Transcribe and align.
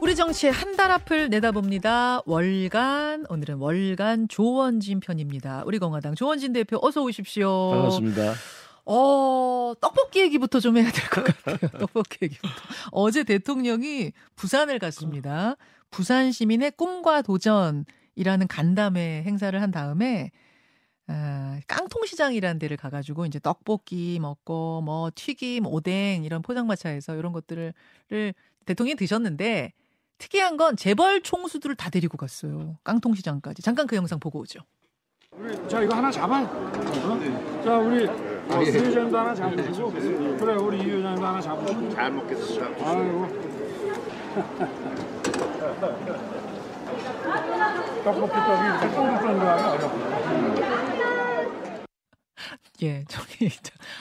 우리 0.00 0.14
정치의 0.14 0.52
한 0.52 0.76
달 0.76 0.90
앞을 0.90 1.30
내다봅니다. 1.30 2.20
월간 2.26 3.26
오늘은 3.30 3.56
월간 3.56 4.28
조원진 4.28 5.00
편입니다. 5.00 5.62
우리 5.64 5.78
공화당 5.78 6.14
조원진 6.14 6.52
대표 6.52 6.78
어서 6.82 7.02
오십시오. 7.02 7.70
반갑습니다. 7.70 8.34
어, 8.84 9.72
떡볶이 9.80 10.20
얘기부터 10.20 10.60
좀 10.60 10.76
해야 10.76 10.90
될 10.90 11.08
것 11.08 11.24
같아요. 11.24 11.56
떡볶이 11.80 12.18
얘기부터. 12.22 12.54
어제 12.92 13.24
대통령이 13.24 14.12
부산을 14.36 14.78
갔습니다. 14.78 15.56
부산 15.90 16.30
시민의 16.30 16.72
꿈과 16.72 17.22
도전이라는 17.22 18.46
간담회 18.48 19.22
행사를 19.24 19.60
한 19.60 19.70
다음에 19.70 20.30
아, 21.08 21.58
깡통시장이라는 21.68 22.58
데를 22.58 22.76
가가지고 22.76 23.24
이제 23.26 23.38
떡볶이 23.40 24.18
먹고 24.20 24.82
뭐 24.82 25.10
튀김, 25.14 25.66
오뎅 25.66 26.24
이런 26.24 26.42
포장마차에서 26.42 27.16
이런 27.16 27.32
것들을 27.32 27.72
대통령이 28.66 28.96
드셨는데 28.96 29.72
특이한 30.18 30.56
건 30.56 30.76
재벌 30.76 31.20
총수들을 31.22 31.76
다 31.76 31.90
데리고 31.90 32.16
갔어요. 32.16 32.78
깡통시장까지. 32.84 33.62
잠깐 33.62 33.86
그 33.86 33.96
영상 33.96 34.18
보고 34.18 34.40
오죠. 34.40 34.60
우리 35.32 35.54
자 35.68 35.82
이거 35.82 35.94
하나 35.94 36.10
잡아. 36.10 36.40
어? 36.42 37.62
자 37.64 37.78
우리 37.78 38.06
어, 38.08 38.62
이 38.62 38.70
회장도 38.70 39.18
하나 39.18 39.34
잡으시고 39.34 39.92
그래 39.92 40.54
우리 40.54 40.78
이 40.78 40.90
회장도 40.90 41.26
하나 41.26 41.40
잡으시고. 41.40 41.90
잘 41.90 42.10
먹겠습니다. 42.12 42.66
아이고. 42.66 43.56
떡볶이 48.04 48.32
떡이 48.32 48.64
이렇게 48.64 48.94
쫀득쫀득하면 48.94 49.64
어렵고. 49.64 50.76
예, 52.82 53.04
저기, 53.08 53.50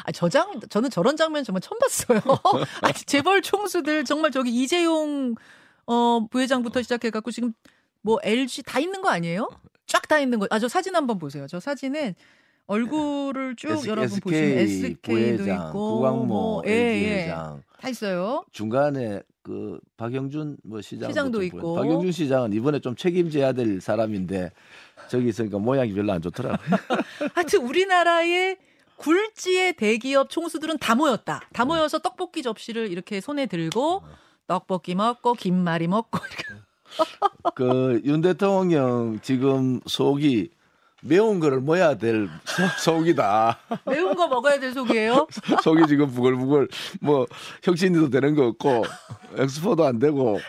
아, 0.03 0.11
저 0.11 0.27
장, 0.27 0.59
저는 0.69 0.89
저런 0.89 1.15
장면 1.15 1.43
정말 1.45 1.61
처음 1.61 1.79
봤어요. 1.79 2.19
아니, 2.83 2.93
재벌 2.93 3.41
총수들 3.41 4.03
정말 4.03 4.31
저기 4.31 4.51
이재용, 4.51 5.35
어, 5.87 6.25
부회장부터 6.29 6.81
시작해갖고 6.81 7.31
지금 7.31 7.53
뭐 8.01 8.19
LG 8.23 8.63
다 8.63 8.79
있는 8.79 9.01
거 9.01 9.09
아니에요? 9.09 9.49
쫙 9.87 10.07
다 10.07 10.19
있는 10.19 10.39
거. 10.39 10.47
아, 10.49 10.59
저 10.59 10.67
사진 10.67 10.95
한번 10.95 11.17
보세요. 11.19 11.45
저 11.47 11.59
사진은 11.59 12.15
얼굴을 12.67 13.55
쭉 13.55 13.71
S- 13.71 13.87
여러분 13.87 14.05
SK 14.05 14.21
보시면 14.21 14.57
SK도 14.57 15.01
부회장, 15.03 15.67
있고. 15.67 15.95
구광모 15.97 16.25
뭐, 16.25 16.63
예, 16.65 16.71
LG 16.71 17.05
예. 17.05 17.23
회장, 17.23 17.63
다 17.79 17.89
있어요. 17.89 18.43
중간에 18.51 19.21
그 19.43 19.79
박영준 19.97 20.57
뭐 20.63 20.81
시장 20.81 21.09
시장도 21.11 21.43
있고. 21.43 21.75
박영준 21.75 22.11
시장은 22.11 22.53
이번에 22.53 22.79
좀 22.79 22.95
책임져야 22.95 23.53
될 23.53 23.79
사람인데 23.79 24.51
저기 25.07 25.27
있으니까 25.29 25.59
모양이 25.59 25.93
별로 25.93 26.11
안 26.13 26.21
좋더라고요. 26.21 26.57
하여튼 27.35 27.61
우리나라의 27.61 28.57
굴지의 28.97 29.73
대기업 29.73 30.29
총수들은 30.31 30.79
다 30.79 30.95
모였다. 30.95 31.39
네. 31.41 31.47
다 31.53 31.65
모여서 31.65 31.99
떡볶이 31.99 32.41
접시를 32.41 32.91
이렇게 32.91 33.21
손에 33.21 33.45
들고 33.45 34.01
떡볶이 34.47 34.95
먹고 34.95 35.33
김말이 35.33 35.87
먹고 35.87 36.19
그 37.55 38.01
윤 38.05 38.21
대통령 38.21 39.19
지금 39.21 39.79
속이 39.85 40.51
매운 41.07 41.39
거를 41.39 41.59
먹어야 41.61 41.95
될 41.95 42.27
소- 42.45 42.63
속이다. 42.99 43.57
매운 43.85 44.15
거 44.15 44.27
먹어야 44.27 44.59
될 44.59 44.73
속이에요. 44.73 45.27
속이 45.63 45.87
지금 45.87 46.07
부글부글 46.11 46.67
뭐 47.01 47.25
혁신이도 47.63 48.09
되는 48.09 48.35
거 48.35 48.47
없고 48.47 48.83
엑스포도 49.37 49.85
안 49.85 49.99
되고. 49.99 50.39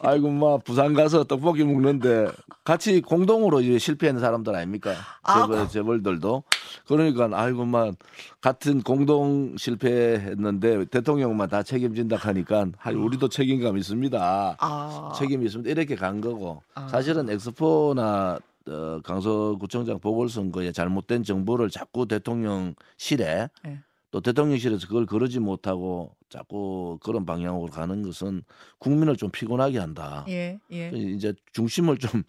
아이고 0.00 0.30
막 0.30 0.64
부산 0.64 0.92
가서 0.94 1.24
떡볶이 1.24 1.64
먹는데 1.64 2.28
같이 2.64 3.00
공동으로 3.00 3.60
이제 3.60 3.78
실패한 3.78 4.18
사람들 4.18 4.54
아닙니까? 4.54 4.92
아, 5.22 5.42
재벌 5.46 5.68
재벌들도 5.68 6.42
그러니까 6.86 7.28
아이고 7.32 7.64
막 7.64 7.94
같은 8.40 8.82
공동 8.82 9.54
실패했는데 9.56 10.86
대통령만 10.86 11.48
다 11.48 11.62
책임진다 11.62 12.16
하니까 12.16 12.66
우리도 12.86 13.28
책임감 13.28 13.76
있습니다. 13.78 14.56
아. 14.58 15.12
책임이 15.16 15.46
있습니다. 15.46 15.70
이렇게 15.70 15.94
간 15.96 16.20
거고 16.20 16.62
아. 16.74 16.88
사실은 16.88 17.28
엑스포나 17.30 18.38
어, 18.66 19.00
강서구청장 19.02 20.00
보궐선거에 20.00 20.72
잘못된 20.72 21.22
정보를 21.22 21.70
자꾸 21.70 22.06
대통령실에 22.06 23.48
네. 23.64 23.80
또 24.10 24.20
대통령실에서 24.20 24.86
그걸 24.86 25.06
거르지 25.06 25.40
못하고 25.40 26.14
자꾸 26.28 26.98
그런 27.02 27.26
방향으로 27.26 27.66
가는 27.66 28.02
것은 28.02 28.42
국민을 28.78 29.16
좀 29.16 29.30
피곤하게 29.30 29.78
한다. 29.78 30.24
예, 30.28 30.58
예. 30.70 30.90
이제 30.94 31.34
중심을 31.52 31.98
좀 31.98 32.22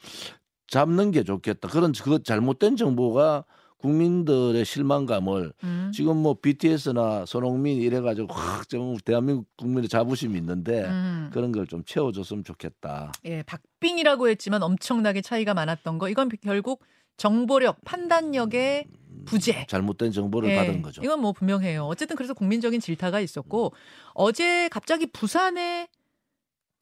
잡는 0.67 1.11
게 1.11 1.23
좋겠다. 1.23 1.67
그런 1.67 1.93
그 2.03 2.23
잘못된 2.23 2.75
정보가 2.75 3.45
국민들의 3.77 4.63
실망감을 4.65 5.53
음. 5.63 5.91
지금 5.93 6.17
뭐 6.17 6.35
BTS나 6.41 7.25
손흥민 7.25 7.77
이래가지고 7.81 8.33
확 8.33 8.67
좀 8.69 8.97
대한민국 8.97 9.45
국민의 9.57 9.87
자부심이 9.89 10.37
있는데 10.39 10.85
음. 10.85 11.29
그런 11.33 11.51
걸 11.51 11.65
좀 11.67 11.83
채워줬으면 11.85 12.43
좋겠다. 12.43 13.11
예, 13.25 13.43
박빙이라고 13.43 14.27
했지만 14.29 14.61
엄청나게 14.63 15.21
차이가 15.21 15.53
많았던 15.53 15.97
거. 15.99 16.09
이건 16.09 16.29
결국 16.43 16.81
정보력, 17.17 17.83
판단력의 17.85 18.85
부재. 19.25 19.65
잘못된 19.67 20.11
정보를 20.11 20.49
예, 20.49 20.55
받은 20.57 20.81
거죠. 20.81 21.01
이건 21.03 21.21
뭐 21.21 21.31
분명해요. 21.31 21.85
어쨌든 21.85 22.15
그래서 22.15 22.33
국민적인 22.33 22.79
질타가 22.79 23.19
있었고 23.19 23.73
어제 24.13 24.67
갑자기 24.69 25.05
부산에 25.07 25.87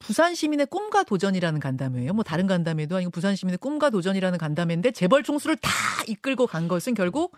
부산 0.06 0.34
시민의 0.34 0.66
꿈과 0.66 1.04
도전이라는 1.04 1.60
간담회예요. 1.60 2.12
뭐 2.12 2.22
다른 2.24 2.46
간담회도 2.46 2.96
아니고 2.96 3.10
부산 3.10 3.36
시민의 3.36 3.58
꿈과 3.58 3.90
도전이라는 3.90 4.38
간담회인데 4.38 4.90
재벌 4.92 5.22
총수를 5.22 5.56
다 5.56 5.70
이끌고 6.08 6.46
간 6.46 6.68
것은 6.68 6.94
결국 6.94 7.36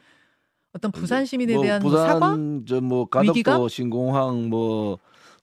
어떤 0.72 0.92
부산 0.92 1.24
시민에 1.24 1.54
뭐 1.54 1.62
대한 1.62 1.82
뭐 1.82 1.90
부산 1.90 2.08
사과? 2.08 2.36
저뭐 2.66 3.08
위기감? 3.22 3.54
가덕도 3.54 3.68
신공항 3.68 4.48
뭐 4.48 4.98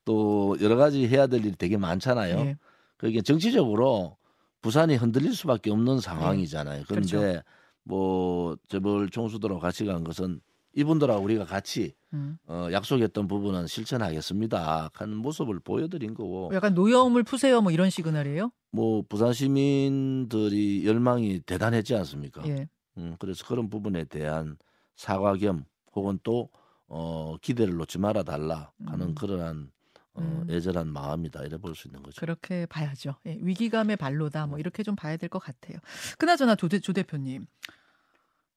또 0.05 0.57
여러 0.61 0.75
가지 0.75 1.07
해야 1.07 1.27
될 1.27 1.45
일이 1.45 1.55
되게 1.55 1.77
많잖아요. 1.77 2.37
예. 2.39 2.57
그게 2.97 3.21
정치적으로 3.21 4.17
부산이 4.61 4.95
흔들릴 4.95 5.33
수밖에 5.33 5.71
없는 5.71 5.99
상황이잖아요. 5.99 6.83
그런데 6.87 7.17
네. 7.17 7.21
그렇죠. 7.21 7.41
뭐 7.83 8.57
재벌 8.69 9.09
총수들하고 9.09 9.59
같이 9.59 9.85
간 9.85 10.03
것은 10.03 10.39
이분들하고 10.75 11.21
우리가 11.23 11.45
같이 11.45 11.93
음. 12.13 12.37
어, 12.47 12.67
약속했던 12.71 13.27
부분은 13.27 13.67
실천하겠습니다. 13.67 14.91
하는 14.93 15.17
모습을 15.17 15.59
보여드린 15.59 16.13
거고 16.13 16.51
약간 16.53 16.73
노여움을 16.75 17.23
푸세요 17.23 17.61
뭐 17.61 17.71
이런 17.71 17.89
시그널이에요. 17.89 18.51
뭐 18.71 19.03
부산 19.07 19.33
시민들이 19.33 20.85
열망이 20.85 21.39
대단했지 21.41 21.95
않습니까? 21.95 22.47
예. 22.47 22.67
음, 22.97 23.15
그래서 23.19 23.45
그런 23.47 23.69
부분에 23.69 24.03
대한 24.05 24.57
사과 24.95 25.35
겸 25.35 25.65
혹은 25.95 26.19
또 26.23 26.49
어, 26.87 27.35
기대를 27.41 27.75
놓지 27.75 27.97
말아 27.97 28.23
달라 28.23 28.71
하는 28.85 29.07
음. 29.09 29.15
그러한 29.15 29.71
어, 30.15 30.21
음. 30.21 30.47
애절한 30.49 30.87
마음이다 30.89 31.43
이래 31.43 31.57
볼 31.57 31.73
수 31.73 31.87
있는 31.87 32.03
거죠. 32.03 32.19
그렇게 32.19 32.67
봐야죠. 32.67 33.15
예, 33.25 33.37
위기감의 33.41 33.95
발로다. 33.97 34.45
뭐 34.45 34.59
이렇게 34.59 34.83
좀 34.83 34.95
봐야 34.95 35.17
될 35.17 35.29
것 35.29 35.39
같아요. 35.39 35.79
그나저나 36.19 36.55
조, 36.55 36.67
대, 36.67 36.79
조 36.79 36.93
대표님 36.93 37.47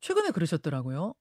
최근에 0.01 0.31
그러셨더라고요. 0.33 1.15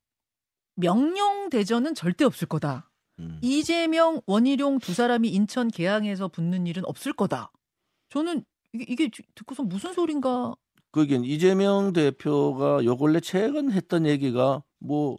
명령 0.76 1.50
대전은 1.50 1.96
절대 1.96 2.26
없을 2.26 2.48
거다. 2.48 2.90
음. 3.20 3.40
이재명, 3.42 4.22
원희룡 4.26 4.80
두 4.80 4.94
사람이 4.94 5.30
인천 5.30 5.70
계양에서 5.70 6.28
붙는 6.28 6.68
일은 6.68 6.84
없을 6.86 7.14
거다. 7.14 7.52
저는 8.10 8.44
이게, 8.74 8.86
이게 8.88 9.10
듣고서 9.36 9.64
무슨 9.64 9.94
소린가? 9.94 10.56
그게 10.92 11.16
이재명 11.16 11.94
대표가 11.94 12.84
요 12.86 12.98
근래 12.98 13.20
최근 13.20 13.72
했던 13.72 14.06
얘기가 14.06 14.64
뭐 14.80 15.18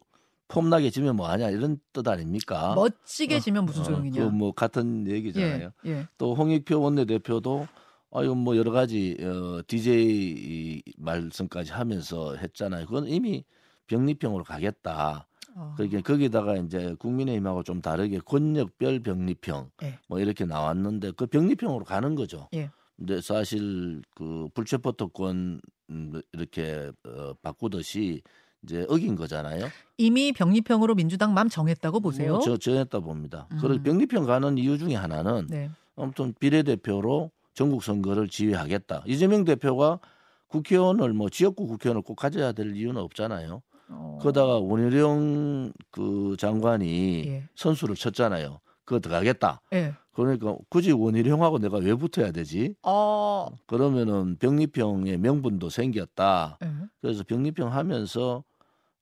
폼나게 0.48 0.90
지면 0.90 1.16
뭐하냐 1.16 1.50
이런 1.50 1.78
뜻 1.92 2.06
아닙니까? 2.08 2.74
멋지게 2.74 3.40
지면 3.40 3.66
무슨 3.66 3.82
어, 3.82 3.84
소용이냐? 3.84 4.30
그뭐 4.30 4.52
같은 4.52 5.06
얘기잖아요. 5.06 5.70
예, 5.86 5.90
예. 5.90 6.08
또 6.18 6.34
홍익표 6.34 6.80
원내대표도 6.80 7.66
아유 8.12 8.34
뭐 8.34 8.56
여러 8.56 8.70
가지 8.70 9.16
어, 9.20 9.60
DJ 9.66 10.82
말씀까지 10.96 11.72
하면서 11.72 12.36
했잖아요. 12.36 12.86
그건 12.86 13.08
이미 13.08 13.44
병리평으로 13.86 14.44
가겠다. 14.44 15.26
어, 15.56 15.72
그러니까 15.76 16.02
거기다가 16.02 16.56
이제 16.56 16.94
국민의힘하고 16.98 17.62
좀 17.62 17.80
다르게 17.80 18.18
권역별 18.18 19.00
병리평 19.00 19.70
예. 19.82 19.98
뭐 20.06 20.20
이렇게 20.20 20.44
나왔는데 20.44 21.12
그 21.12 21.26
병리평으로 21.26 21.84
가는 21.84 22.14
거죠. 22.14 22.48
예. 22.54 22.70
근데 22.96 23.20
사실 23.20 24.02
그 24.14 24.48
불체포 24.54 24.92
특권 24.92 25.60
음, 25.90 26.20
이렇게 26.32 26.90
어, 27.06 27.32
바꾸듯이 27.42 28.22
이제 28.62 28.84
어긴 28.88 29.16
거잖아요. 29.16 29.68
이미 29.96 30.32
병리평으로 30.32 30.94
민주당 30.94 31.32
맘 31.34 31.48
정했다고 31.48 32.00
보세요. 32.00 32.32
뭐 32.32 32.40
저 32.40 32.56
정했다 32.56 33.00
봅니다. 33.00 33.46
음. 33.52 33.58
그리고 33.60 33.82
병리평 33.82 34.24
가는 34.26 34.58
이유 34.58 34.76
중에 34.76 34.94
하나는 34.94 35.46
네. 35.48 35.70
아무튼 35.96 36.34
비례대표로 36.38 37.30
전국 37.54 37.82
선거를 37.82 38.28
지휘하겠다. 38.28 39.04
이재명 39.06 39.44
대표가 39.44 40.00
국회의원을 40.48 41.12
뭐 41.14 41.28
지역구 41.30 41.66
국회의원을 41.66 42.02
꼭 42.02 42.16
가져야 42.16 42.52
될 42.52 42.76
이유는 42.76 43.00
없잖아요. 43.00 43.62
어, 43.88 44.18
그러다가 44.20 44.58
원희룡 44.58 45.72
그 45.90 46.36
장관이 46.38 47.24
예. 47.26 47.48
선수를 47.54 47.94
쳤잖아요. 47.94 48.60
그거 48.84 49.00
들어가겠다. 49.00 49.60
예. 49.72 49.94
그러니까 50.12 50.56
굳이 50.70 50.92
원희룡하고 50.92 51.58
내가 51.58 51.78
왜 51.78 51.94
붙어야 51.94 52.32
되지? 52.32 52.74
어, 52.82 53.48
그러면은 53.66 54.36
병리평의 54.38 55.18
명분도 55.18 55.68
생겼다. 55.68 56.58
예. 56.64 56.68
그래서 57.00 57.22
병리평 57.24 57.72
하면서 57.72 58.42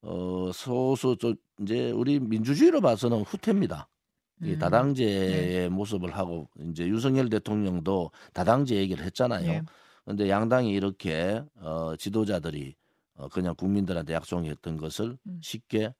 어 0.03 0.51
소수 0.53 1.17
저 1.19 1.35
이제 1.63 1.91
우리 1.93 2.21
민주주의로 2.21 2.81
봐서는 2.81 3.23
후퇴입니다. 3.23 3.89
이 4.43 4.53
음. 4.53 4.59
다당제의 4.59 5.71
모습을 5.71 6.17
하고 6.17 6.49
이제 6.71 6.87
윤석열 6.87 7.29
대통령도 7.29 8.11
다당제 8.33 8.75
얘기를 8.75 9.05
했잖아요. 9.05 9.49
예. 9.49 9.63
그런데 10.05 10.29
양당이 10.29 10.71
이렇게 10.71 11.43
어, 11.61 11.95
지도자들이 11.97 12.75
어, 13.17 13.29
그냥 13.29 13.55
국민들한테 13.55 14.13
약속했던 14.15 14.77
것을 14.77 15.17
음. 15.27 15.41
쉽게 15.43 15.95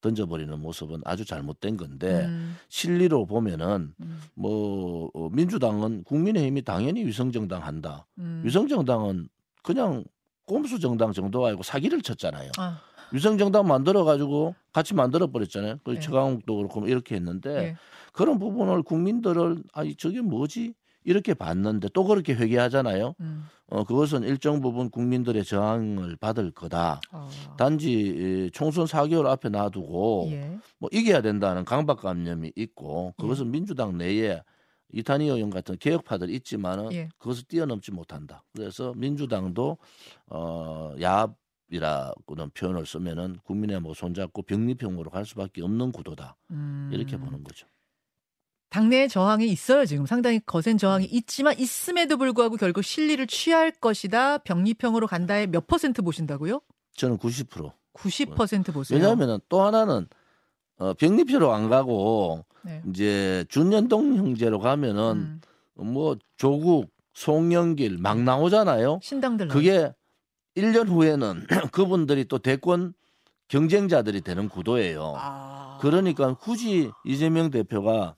던져버리는 0.00 0.56
모습은 0.58 1.00
아주 1.04 1.24
잘못된 1.24 1.76
건데 1.76 2.26
음, 2.26 2.56
실리로 2.68 3.26
보면은 3.26 3.94
음, 4.00 4.20
뭐 4.34 5.10
어, 5.12 5.28
민주당은 5.30 6.04
국민의힘이 6.04 6.62
당연히 6.62 7.04
위성정당 7.04 7.64
한다. 7.64 8.06
음. 8.18 8.42
위성정당은 8.44 9.28
그냥 9.62 10.04
꼼수 10.46 10.78
정당 10.78 11.12
정도 11.12 11.44
아니고 11.44 11.62
사기를 11.62 12.00
쳤잖아요. 12.00 12.52
아, 12.58 12.80
위성정당 13.12 13.66
만들어 13.66 14.04
가지고 14.04 14.54
같이 14.72 14.94
만들어 14.94 15.26
버렸잖아요. 15.26 15.78
그 15.84 15.96
예. 15.96 16.00
최강욱도 16.00 16.56
그렇고 16.56 16.80
뭐 16.80 16.88
이렇게 16.88 17.16
했는데 17.16 17.50
예. 17.56 17.76
그런 18.12 18.38
부분을 18.38 18.82
국민들을 18.82 19.62
아니 19.72 19.96
저게 19.96 20.20
뭐지 20.20 20.74
이렇게 21.04 21.34
봤는데 21.34 21.88
또 21.92 22.04
그렇게 22.04 22.34
회개하잖아요. 22.34 23.14
음. 23.20 23.44
어 23.70 23.84
그것은 23.84 24.22
일정 24.22 24.60
부분 24.60 24.88
국민들의 24.90 25.44
저항을 25.44 26.16
받을 26.16 26.50
거다. 26.50 27.00
아. 27.10 27.28
단지 27.58 27.92
이 27.92 28.50
총선 28.52 28.86
4개월 28.86 29.26
앞에 29.26 29.50
놔두고 29.50 30.28
예. 30.30 30.58
뭐 30.78 30.88
이겨야 30.90 31.20
된다는 31.20 31.64
강박관념이 31.66 32.52
있고 32.56 33.14
그것은 33.18 33.50
민주당 33.50 33.98
내에 33.98 34.42
이탄희 34.90 35.26
의원 35.26 35.50
같은 35.50 35.76
개혁파들 35.76 36.30
있지만은 36.30 36.92
예. 36.92 37.08
그것을 37.18 37.44
뛰어넘지 37.44 37.92
못한다. 37.92 38.42
그래서 38.56 38.94
민주당도 38.96 39.76
어 40.28 40.94
야합이라고는 40.98 42.50
표현을 42.54 42.86
쓰면은 42.86 43.36
국민의 43.44 43.82
뭐 43.82 43.92
손잡고 43.92 44.42
병리평으로 44.42 45.10
갈 45.10 45.26
수밖에 45.26 45.62
없는 45.62 45.92
구도다. 45.92 46.36
음. 46.52 46.90
이렇게 46.90 47.18
보는 47.18 47.44
거죠. 47.44 47.66
당내에 48.70 49.08
저항이 49.08 49.46
있어요. 49.46 49.86
지금 49.86 50.06
상당히 50.06 50.40
거센 50.44 50.76
저항이 50.76 51.06
있지만 51.06 51.58
있음에도 51.58 52.16
불구하고 52.18 52.56
결국 52.56 52.82
실리를 52.82 53.26
취할 53.26 53.70
것이다. 53.70 54.38
병리평으로 54.38 55.06
간다에 55.06 55.46
몇 55.46 55.66
퍼센트 55.66 56.02
보신다고요? 56.02 56.60
저는 56.94 57.18
90%. 57.18 57.72
90% 57.94 58.72
보세요. 58.72 58.98
왜냐하면은 58.98 59.38
또 59.48 59.62
하나는 59.62 60.06
어 60.76 60.94
병리표로 60.94 61.52
안 61.52 61.68
가고 61.68 62.44
네. 62.62 62.82
이제 62.88 63.44
준연동 63.48 64.16
형제로 64.16 64.58
가면은 64.60 65.40
음, 65.80 65.92
뭐 65.92 66.16
조국, 66.36 66.90
송영길 67.14 67.98
막 67.98 68.22
나오잖아요. 68.22 69.00
신당들 69.02 69.48
그게 69.48 69.92
1년 70.56 70.88
후에는 70.88 71.46
그분들이 71.72 72.24
또 72.26 72.38
대권 72.38 72.94
경쟁자들이 73.48 74.20
되는 74.20 74.48
구도예요. 74.48 75.14
아. 75.16 75.78
그러니까 75.80 76.34
굳이 76.34 76.90
이재명 77.04 77.50
대표가 77.50 78.14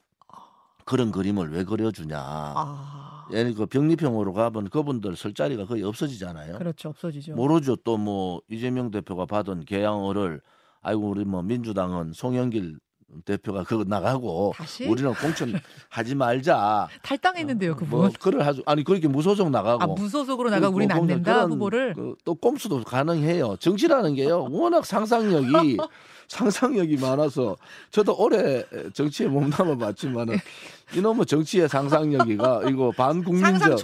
그런 0.91 1.13
그림을 1.13 1.53
왜 1.53 1.63
그려주냐. 1.63 2.19
아. 2.19 3.27
예를 3.33 3.55
그 3.55 3.65
병리평으로 3.67 4.33
가면 4.33 4.71
그분들 4.71 5.15
설 5.15 5.33
자리가 5.35 5.67
거의 5.67 5.85
없어지잖아요. 5.85 6.59
그렇죠. 6.59 6.89
없어지죠. 6.89 7.35
모르죠. 7.37 7.77
또 7.77 7.97
뭐 7.97 8.41
이재명 8.51 8.91
대표가 8.91 9.25
받은 9.27 9.67
개양어를 9.67 10.41
아이고 10.83 11.09
우리 11.11 11.25
뭐 11.25 11.43
민주당은 11.43 12.13
송영길 12.13 12.81
대표가 13.25 13.63
그거 13.65 13.85
나가고 13.87 14.53
다시 14.57 14.85
우리는 14.87 15.13
공천 15.15 15.53
하지 15.89 16.15
말자. 16.17 16.89
탈당했는데요, 17.03 17.77
그분. 17.77 18.01
뭐 18.01 18.11
그를 18.21 18.45
하죠. 18.47 18.63
아니 18.67 18.83
그렇게 18.83 19.07
무소속 19.07 19.51
나가고 19.51 19.83
아, 19.83 19.87
무소속으로 19.87 20.51
나가 20.51 20.71
그 20.71 20.75
우리는 20.77 20.95
안 20.95 21.07
된다 21.07 21.35
그런 21.35 21.53
후보를. 21.53 21.95
그, 21.95 22.17
또 22.25 22.35
꼼수도 22.35 22.83
가능해요. 22.83 23.57
정치라는 23.61 24.15
게요. 24.17 24.47
워낙 24.51 24.85
상상력이 24.87 25.77
상상력이 26.31 26.97
많아서 26.99 27.57
저도 27.91 28.17
오래 28.17 28.65
정치에 28.95 29.27
몸담아 29.27 29.77
봤지만은 29.79 30.37
이놈의 30.97 31.27
정치의 31.27 31.69
상상력이가 31.69 32.71
이거 32.71 32.93
반국민적. 32.93 33.79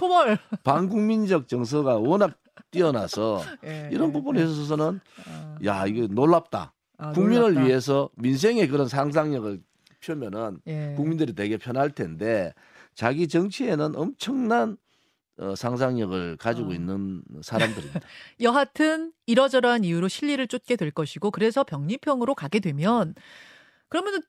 반국민적 0.63 1.49
정서가 1.49 1.97
워낙 1.97 2.37
뛰어나서 2.71 3.41
예, 3.65 3.89
이런 3.91 4.09
예, 4.09 4.13
부분에 4.13 4.39
예. 4.39 4.45
있어서는 4.45 4.99
아, 5.29 5.57
야 5.65 5.85
이거 5.87 6.07
놀랍다. 6.09 6.73
아, 6.97 7.11
국민을 7.11 7.53
놀랍다. 7.53 7.65
위해서 7.65 8.09
민생의 8.15 8.69
그런 8.69 8.87
상상력을 8.87 9.59
펴면은 9.99 10.59
예. 10.67 10.93
국민들이 10.95 11.33
되게 11.35 11.57
편할 11.57 11.89
텐데 11.91 12.53
자기 12.95 13.27
정치에는 13.27 13.95
엄청난 13.95 14.77
어, 15.39 15.55
상상력을 15.55 16.37
가지고 16.37 16.71
어. 16.71 16.73
있는 16.73 17.21
사람들입니다. 17.41 17.99
여하튼 18.41 19.11
이러저러한 19.25 19.83
이유로 19.83 20.07
실리를 20.07 20.45
쫓게 20.47 20.75
될 20.75 20.91
것이고 20.91 21.31
그래서 21.31 21.63
병리평으로 21.63 22.33
가게 22.35 22.59
되면 22.59 23.13
그러면은 23.89 24.21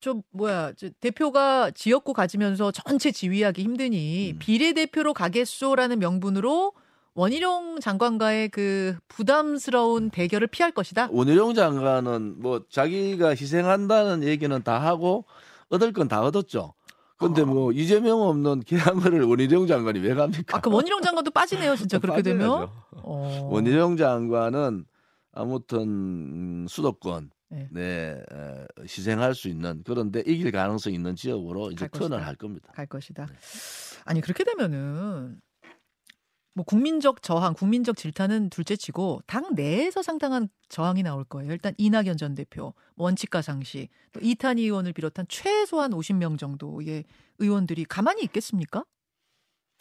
저 0.00 0.20
뭐야 0.30 0.72
저 0.76 0.88
대표가 1.00 1.70
지역구 1.70 2.12
가지면서 2.14 2.72
전체 2.72 3.12
지휘하기 3.12 3.62
힘드니 3.62 4.32
음. 4.32 4.38
비례대표로 4.38 5.12
가겠소라는 5.14 5.98
명분으로 5.98 6.72
원희룡 7.14 7.80
장관과의 7.80 8.48
그 8.50 8.96
부담스러운 9.08 10.10
대결을 10.10 10.46
피할 10.46 10.72
것이다. 10.72 11.08
원희룡 11.10 11.54
장관은 11.54 12.40
뭐 12.40 12.64
자기가 12.70 13.30
희생한다는 13.30 14.22
얘기는 14.24 14.62
다 14.62 14.78
하고 14.80 15.26
얻을 15.68 15.92
건 15.92 16.08
다 16.08 16.22
얻었죠. 16.22 16.74
근데 17.20 17.42
어. 17.42 17.46
뭐 17.46 17.70
이재명 17.72 18.22
없는 18.22 18.60
개항을 18.60 19.22
원희룡 19.28 19.66
장관이 19.66 20.00
왜 20.00 20.14
갑니까? 20.14 20.56
아그 20.56 20.70
원희룡 20.70 21.02
장관도 21.02 21.30
빠지네요 21.30 21.76
진짜 21.76 21.98
그렇게 21.98 22.22
되면. 22.22 22.68
어. 22.92 23.48
원희룡 23.52 23.96
장관은 23.98 24.86
아무튼 25.32 25.78
음, 25.80 26.66
수도권 26.68 27.30
네. 27.50 27.68
네, 27.70 28.22
에, 28.32 28.66
희생할 28.82 29.34
수 29.34 29.48
있는 29.48 29.82
그런데 29.84 30.20
이길 30.20 30.50
가능성 30.50 30.92
있는 30.94 31.14
지역으로 31.14 31.70
이제 31.72 31.86
것이다. 31.88 32.08
턴을 32.08 32.26
할 32.26 32.36
겁니다. 32.36 32.72
갈 32.74 32.86
것이다. 32.86 33.26
네. 33.26 33.34
아니 34.06 34.20
그렇게 34.20 34.44
되면은 34.44 35.40
뭐 36.54 36.64
국민적 36.64 37.22
저항, 37.22 37.54
국민적 37.54 37.96
질타는 37.96 38.50
둘째치고 38.50 39.20
당 39.26 39.54
내에서 39.54 40.02
상당한 40.02 40.48
저항이 40.68 41.02
나올 41.02 41.24
거예요. 41.24 41.52
일단 41.52 41.74
이낙연 41.78 42.16
전 42.16 42.34
대표, 42.34 42.74
뭐 42.96 43.06
원칙과 43.06 43.42
상식, 43.42 43.88
또 44.12 44.20
이탄희 44.20 44.62
의원을 44.64 44.92
비롯한 44.92 45.26
최소한 45.28 45.92
50명 45.92 46.38
정도의 46.38 47.04
의원들이 47.38 47.84
가만히 47.84 48.22
있겠습니까? 48.24 48.84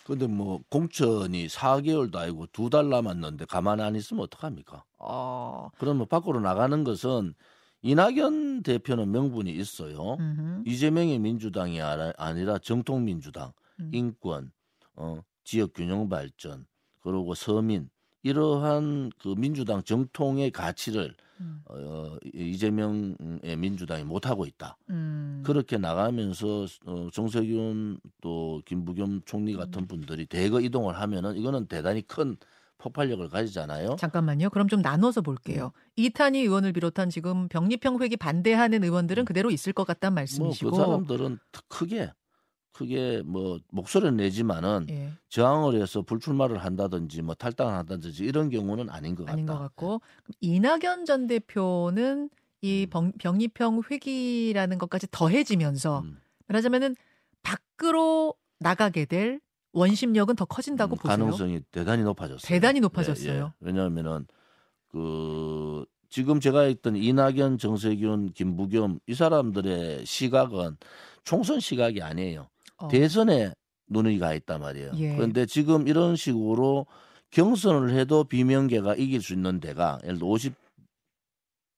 근데 0.05 0.27
뭐 0.27 0.61
공천이 0.69 1.47
4개월도 1.47 2.15
아니고 2.15 2.47
두 2.47 2.69
달 2.69 2.89
남았는데 2.89 3.45
가만 3.45 3.79
안 3.79 3.95
있으면 3.95 4.23
어떡합니까? 4.23 4.85
어, 4.97 5.69
그러면 5.77 6.07
밖으로 6.07 6.39
나가는 6.39 6.83
것은 6.83 7.33
이낙연 7.81 8.63
대표는 8.63 9.11
명분이 9.11 9.51
있어요. 9.51 10.15
음흠, 10.19 10.63
이재명의 10.65 11.19
민주당이 11.19 11.79
아니라 11.81 12.57
정통민주당, 12.59 13.53
음. 13.79 13.91
인권, 13.93 14.51
어, 14.95 15.21
지역 15.49 15.73
균형 15.73 16.09
발전, 16.09 16.67
그리고 16.99 17.33
서민 17.33 17.89
이러한 18.21 19.09
그 19.19 19.33
민주당 19.35 19.81
정통의 19.81 20.51
가치를 20.51 21.15
음, 21.39 21.63
어, 21.65 22.17
이재명의 22.35 23.57
민주당이 23.57 24.03
못 24.03 24.27
하고 24.27 24.45
있다. 24.45 24.77
음. 24.91 25.41
그렇게 25.43 25.79
나가면서 25.79 26.67
어, 26.85 27.09
정세균 27.11 27.99
또 28.21 28.61
김부겸 28.65 29.21
총리 29.25 29.55
같은 29.55 29.81
음. 29.81 29.87
분들이 29.87 30.27
대거 30.27 30.61
이동을 30.61 30.99
하면은 30.99 31.35
이거는 31.35 31.65
대단히 31.65 32.03
큰 32.03 32.37
폭발력을 32.77 33.27
가지잖아요. 33.27 33.95
잠깐만요. 33.97 34.51
그럼 34.51 34.67
좀 34.67 34.83
나눠서 34.83 35.21
볼게요. 35.21 35.71
이탄희 35.95 36.41
의원을 36.41 36.73
비롯한 36.73 37.09
지금 37.09 37.47
병리평 37.47 37.99
회기 38.03 38.17
반대하는 38.17 38.83
의원들은 38.83 39.25
그대로 39.25 39.49
있을 39.49 39.73
것 39.73 39.87
같다는 39.87 40.13
말씀이시고, 40.13 40.69
뭐그 40.69 40.85
사람들은 40.85 41.39
크게 41.69 42.11
크게 42.71 43.23
뭐 43.25 43.59
목소리를 43.71 44.15
내지만은 44.15 44.85
예, 44.89 45.11
저항을 45.29 45.81
해서 45.81 46.01
불출마를 46.01 46.57
한다든지 46.59 47.21
뭐 47.21 47.35
탈당을 47.35 47.73
한다든지 47.73 48.23
이런 48.23 48.49
경우는 48.49 48.89
아닌 48.89 49.15
것 49.15 49.25
같다. 49.25 49.33
아닌 49.33 49.45
것 49.45 49.57
같고 49.57 50.01
이낙연 50.39 51.05
전 51.05 51.27
대표는 51.27 52.29
이 52.61 52.83
음. 52.83 52.89
병, 52.89 53.11
병리평 53.13 53.81
회기라는 53.89 54.77
것까지 54.77 55.07
더해지면서 55.11 55.99
음, 56.01 56.19
말하자면은 56.47 56.95
밖으로 57.41 58.35
나가게 58.59 59.05
될 59.05 59.39
원심력은 59.71 60.35
더 60.35 60.45
커진다고 60.45 60.95
음, 60.95 60.97
보세요. 60.97 61.17
가능성이 61.17 61.61
대단히 61.71 62.03
높아졌어요. 62.03 62.47
대단히 62.47 62.79
높아졌어요. 62.79 63.33
예, 63.33 63.39
예. 63.39 63.51
왜냐하면은 63.59 64.25
그 64.89 65.85
지금 66.09 66.39
제가 66.39 66.61
했던 66.61 66.95
이낙연, 66.95 67.59
정세균, 67.59 68.33
김부겸 68.33 68.99
이 69.05 69.13
사람들의 69.13 70.05
시각은 70.05 70.77
총선 71.23 71.59
시각이 71.59 72.01
아니에요. 72.01 72.49
어, 72.79 72.87
대선에 72.87 73.53
눈이 73.87 74.19
가 74.19 74.33
있단 74.33 74.61
말이에요. 74.61 74.91
예. 74.95 75.15
그런데 75.15 75.45
지금 75.45 75.87
이런 75.87 76.15
식으로 76.15 76.85
경선을 77.31 77.91
해도 77.91 78.23
비명계가 78.23 78.95
이길 78.95 79.21
수 79.21 79.33
있는 79.33 79.59
데가 79.59 79.99
예를 80.03 80.17
들어 80.17 80.27
50 80.27 80.53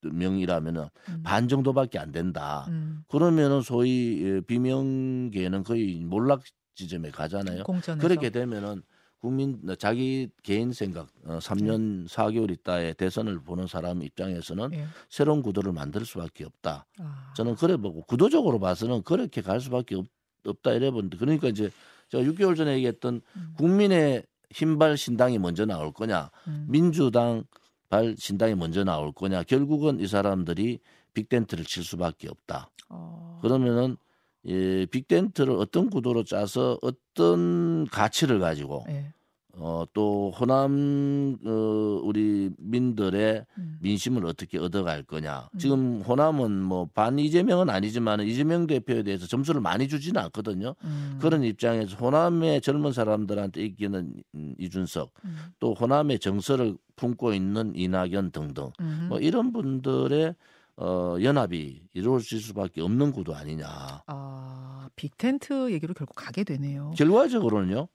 명이라면은 0.03 0.87
음, 1.09 1.23
반 1.23 1.47
정도밖에 1.47 1.99
안 1.99 2.11
된다. 2.11 2.65
음, 2.69 3.03
그러면은 3.07 3.61
소위 3.61 4.19
예, 4.23 4.41
비명계는 4.41 5.63
거의 5.63 5.99
몰락 6.03 6.41
지점에 6.75 7.11
가잖아요. 7.11 7.63
공천에서 7.63 8.07
그렇게 8.07 8.29
되면은 8.29 8.81
국민 9.19 9.61
자기 9.77 10.29
개인 10.41 10.73
생각 10.73 11.07
어, 11.25 11.37
3년 11.37 12.07
4개월 12.07 12.49
있다의 12.51 12.95
대선을 12.95 13.43
보는 13.43 13.67
사람 13.67 14.01
입장에서는 14.01 14.73
예. 14.73 14.85
새로운 15.09 15.43
구도를 15.43 15.71
만들 15.71 16.05
수밖에 16.05 16.43
없다. 16.45 16.87
아. 16.97 17.33
저는 17.35 17.55
그래 17.55 17.77
보고 17.77 18.01
구도적으로 18.01 18.59
봐서는 18.59 19.03
그렇게 19.03 19.41
갈 19.41 19.61
수밖에 19.61 19.95
없, 19.95 20.07
없다 20.45 20.73
이래 20.73 20.91
보는데 20.91 21.17
그러니까 21.17 21.47
이제 21.47 21.69
제가 22.09 22.23
6개월 22.23 22.55
전에 22.55 22.73
얘기했던 22.75 23.21
음. 23.35 23.53
국민의 23.57 24.23
힘발 24.49 24.97
신당이 24.97 25.39
먼저 25.39 25.65
나올 25.65 25.91
거냐 25.93 26.29
음. 26.47 26.65
민주당 26.69 27.43
발 27.89 28.15
신당이 28.17 28.55
먼저 28.55 28.83
나올 28.83 29.11
거냐 29.11 29.43
결국은 29.43 29.99
이 29.99 30.07
사람들이 30.07 30.79
빅텐트를 31.13 31.65
칠 31.65 31.83
수밖에 31.83 32.29
없다. 32.29 32.69
어. 32.89 33.39
그러면은 33.41 33.97
예, 34.45 34.85
빅텐트를 34.87 35.53
어떤 35.55 35.89
구도로 35.89 36.23
짜서 36.23 36.79
어떤 36.81 37.85
가치를 37.87 38.39
가지고 38.39 38.85
예. 38.89 39.13
어, 39.53 39.83
또 39.93 40.31
호남 40.31 41.37
어, 41.45 42.01
우리 42.03 42.49
민들의 42.57 43.45
음. 43.57 43.77
민심을 43.81 44.25
어떻게 44.25 44.57
얻어갈 44.57 45.03
거냐. 45.03 45.49
음. 45.53 45.57
지금 45.59 46.01
호남은 46.01 46.51
뭐 46.51 46.87
반 46.93 47.19
이재명은 47.19 47.69
아니지만 47.69 48.21
이재명 48.21 48.67
대표에 48.67 49.03
대해서 49.03 49.25
점수를 49.27 49.61
많이 49.61 49.87
주지는 49.87 50.21
않거든요. 50.23 50.75
음. 50.83 51.17
그런 51.21 51.43
입장에서 51.43 51.95
호남의 51.95 52.61
젊은 52.61 52.91
사람들한테 52.91 53.63
이기는 53.63 54.13
음, 54.35 54.55
이준석, 54.57 55.11
음. 55.25 55.37
또 55.59 55.73
호남의 55.73 56.19
정서를 56.19 56.77
품고 56.95 57.33
있는 57.33 57.73
이낙연 57.75 58.31
등등 58.31 58.71
음. 58.79 59.05
뭐 59.09 59.19
이런 59.19 59.51
분들의 59.51 60.35
어, 60.77 61.17
연합이 61.21 61.81
이루어질 61.93 62.39
수밖에 62.39 62.81
없는 62.81 63.11
구도 63.11 63.35
아니냐. 63.35 63.67
아, 64.07 64.89
빅텐트 64.95 65.71
얘기로 65.73 65.93
결국 65.93 66.13
가게 66.15 66.43
되네요. 66.43 66.91
결과적으로는요. 66.97 67.87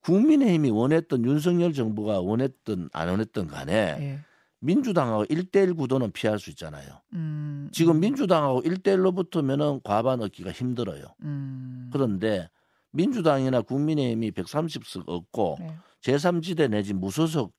국민의힘이 0.00 0.70
원했던 0.70 1.24
윤석열 1.24 1.72
정부가 1.72 2.20
원했던 2.20 2.88
안 2.92 3.08
원했던 3.08 3.46
간에 3.46 3.72
예. 4.00 4.18
민주당하고 4.60 5.24
1대1 5.24 5.76
구도는 5.76 6.12
피할 6.12 6.38
수 6.38 6.50
있잖아요. 6.50 7.00
음. 7.14 7.68
지금 7.72 8.00
민주당하고 8.00 8.62
1대1로 8.62 9.14
붙으면은 9.14 9.80
과반 9.82 10.20
얻기가 10.20 10.52
힘들어요. 10.52 11.04
음. 11.22 11.88
그런데 11.92 12.48
민주당이나 12.92 13.62
국민의힘이 13.62 14.32
130석 14.32 15.08
얻고 15.08 15.56
네. 15.60 15.76
제3지대 16.02 16.68
내지 16.68 16.92
무소속 16.92 17.54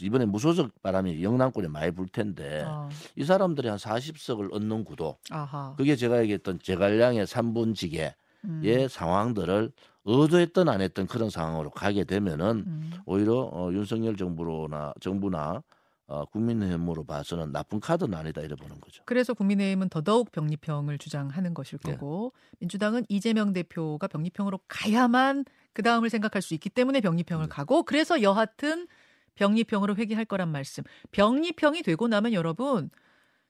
이번에 0.00 0.24
무소속 0.24 0.82
바람이 0.82 1.22
영남권에 1.22 1.68
많이 1.68 1.92
불 1.92 2.08
텐데 2.08 2.64
아, 2.66 2.88
이 3.14 3.24
사람들이 3.24 3.68
한 3.68 3.78
40석을 3.78 4.52
얻는 4.52 4.84
구도 4.84 5.18
아하. 5.30 5.74
그게 5.76 5.94
제가 5.94 6.20
얘기했던 6.22 6.58
제갈량의 6.60 7.26
3분지계의 7.26 8.14
음. 8.44 8.88
상황들을 8.88 9.70
의도했던 10.04 10.68
안 10.68 10.80
했던 10.80 11.06
그런 11.06 11.30
상황으로 11.30 11.70
가게 11.70 12.04
되면은 12.04 12.64
음. 12.66 12.90
오히려 13.06 13.34
어, 13.52 13.72
윤석열 13.72 14.16
정부나 14.16 14.92
정부나 15.00 15.62
어, 16.06 16.24
국민의힘으로 16.26 17.04
봐서는 17.04 17.52
나쁜 17.52 17.80
카드는 17.80 18.16
아니다 18.16 18.42
이래 18.42 18.54
보는 18.54 18.78
거죠. 18.80 19.02
그래서 19.06 19.32
국민의힘은 19.32 19.88
더더욱 19.88 20.30
병리평을 20.32 20.98
주장하는 20.98 21.54
것일 21.54 21.78
네. 21.78 21.92
거고 21.92 22.34
민주당은 22.58 23.06
이재명 23.08 23.54
대표가 23.54 24.06
병리평으로 24.08 24.60
가야만 24.68 25.46
그 25.72 25.82
다음을 25.82 26.10
생각할 26.10 26.42
수 26.42 26.52
있기 26.54 26.68
때문에 26.68 27.00
병리평을 27.00 27.46
네. 27.46 27.48
가고 27.48 27.84
그래서 27.84 28.20
여하튼 28.20 28.86
병리평으로 29.34 29.96
회귀할 29.96 30.26
거란 30.26 30.50
말씀. 30.50 30.84
병리평이 31.10 31.82
되고 31.82 32.06
나면 32.06 32.34
여러분 32.34 32.90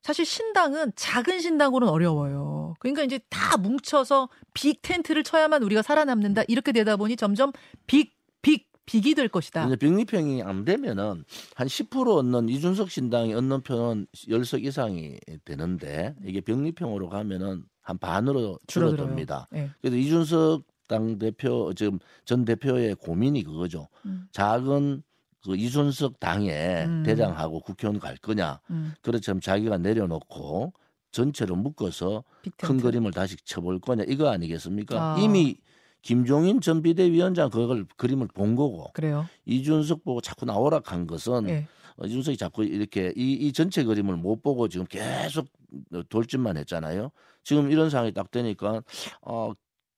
사실 0.05 0.27
신당은 0.27 0.93
작은 0.97 1.41
신당으로는 1.41 1.91
어려워요. 1.91 2.75
그러니까 2.79 3.03
이제 3.03 3.19
다 3.31 3.57
뭉쳐서 3.57 4.29
빅 4.53 4.83
텐트를 4.83 5.25
쳐야만 5.25 5.63
우리가 5.63 5.81
살아남는다 5.81 6.43
이렇게 6.47 6.73
되다 6.73 6.97
보니 6.97 7.17
점점 7.17 7.51
빅 7.87 8.15
빅 8.43 8.69
빅이 8.85 9.15
될 9.15 9.29
것이다. 9.29 9.65
이제 9.65 9.77
병리평이 9.77 10.43
안 10.43 10.67
되면은 10.67 11.25
한 11.55 11.67
10% 11.67 12.15
얻는 12.19 12.51
이준석 12.51 12.91
신당이 12.91 13.33
얻는 13.33 13.63
표는 13.63 14.07
10석 14.15 14.63
이상이 14.65 15.19
되는데 15.47 16.15
이게 16.23 16.43
병리평으로 16.43 17.09
가면은 17.09 17.65
한 17.81 17.97
반으로. 17.97 18.59
줄어듭니다. 18.67 19.49
예. 19.55 19.71
그래서 19.81 19.97
이준석 19.97 20.65
당 20.87 21.19
대표 21.19 21.73
지금 21.73 21.99
전 22.27 22.45
대표의 22.45 22.97
고민이 22.97 23.45
그거죠. 23.45 23.89
음. 24.05 24.29
작은 24.33 25.03
그 25.45 25.57
이준석 25.57 26.21
당에 26.21 26.85
음. 26.85 27.03
대장하고 27.05 27.61
국회의원 27.61 28.01
갈 28.01 28.17
거냐. 28.17 28.61
음, 28.71 28.95
그렇지만 29.03 29.41
자기가 29.41 29.79
내려놓고 29.79 30.73
전체로 31.13 31.55
묶어서 31.55 32.25
빅큰 32.43 32.69
텐트. 32.69 32.83
그림을 32.83 33.13
다시 33.13 33.37
쳐볼 33.45 33.81
거냐 33.81 34.05
이거 34.09 34.31
아니겠습니까? 34.31 35.15
아. 35.15 35.19
이미 35.19 35.59
김종인 36.03 36.61
전 36.61 36.83
비대위원장 36.83 37.51
그걸 37.51 37.87
그림을 37.97 38.29
본 38.29 38.57
거고 38.57 38.91
그래요. 38.95 39.27
이준석 39.47 40.05
보고 40.05 40.21
자꾸 40.21 40.45
나오라 40.45 40.81
한 40.85 41.07
것은 41.07 41.49
예. 41.49 41.69
어, 41.97 42.07
이준석이 42.07 42.37
자꾸 42.37 42.65
이렇게 42.65 43.13
이, 43.17 43.33
이 43.33 43.53
전체 43.53 43.85
그림을 43.85 44.17
못 44.17 44.43
보고 44.43 44.69
지금 44.69 44.87
계속 44.87 45.47
돌진만 46.09 46.57
했잖아요. 46.57 47.11
지금 47.43 47.71
이런 47.71 47.91
상황이 47.91 48.13
딱 48.13 48.31
되니까 48.31 48.83
어, 49.23 49.53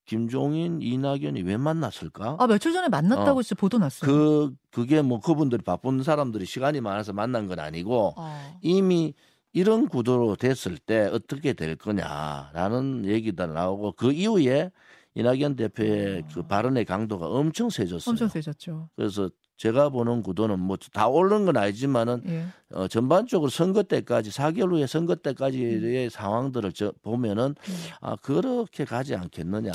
김종인, 0.06 0.80
이낙연이 0.80 1.42
왜 1.42 1.56
만났을까? 1.56 2.36
아 2.38 2.46
며칠 2.46 2.72
전에 2.72 2.88
만났다고 2.88 3.40
어. 3.40 3.42
진짜 3.42 3.58
보도 3.60 3.78
났어요. 3.78 4.10
그 4.10 4.54
그게 4.70 5.02
뭐 5.02 5.20
그분들이 5.20 5.62
바쁜 5.62 6.02
사람들이 6.02 6.46
시간이 6.46 6.80
많아서 6.80 7.12
만난 7.12 7.48
건 7.48 7.58
아니고 7.58 8.14
어. 8.16 8.58
이미 8.62 9.14
이런 9.52 9.88
구도로 9.88 10.36
됐을 10.36 10.78
때 10.78 11.08
어떻게 11.12 11.52
될 11.52 11.76
거냐라는 11.76 13.06
얘기도 13.06 13.46
나오고 13.46 13.92
그 13.92 14.12
이후에 14.12 14.70
이낙연 15.14 15.56
대표의 15.56 16.25
그 16.32 16.42
발언의 16.42 16.84
강도가 16.84 17.26
엄청 17.26 17.70
세졌어요. 17.70 18.12
엄청 18.12 18.28
세졌죠. 18.28 18.90
그래서 18.94 19.30
제가 19.56 19.88
보는 19.88 20.22
구도는 20.22 20.58
뭐 20.60 20.76
다 20.92 21.08
오른 21.08 21.46
건 21.46 21.56
아니지만은 21.56 22.22
예. 22.26 22.46
어, 22.72 22.88
전반적으로 22.88 23.50
선거 23.50 23.82
때까지 23.82 24.30
4개월 24.30 24.72
후에 24.72 24.86
선거 24.86 25.14
음. 25.14 25.18
때까지의 25.22 26.10
상황들을 26.10 26.72
저, 26.72 26.92
보면은 27.02 27.54
아 28.00 28.16
그렇게 28.16 28.84
가지 28.84 29.14
않겠느냐. 29.14 29.72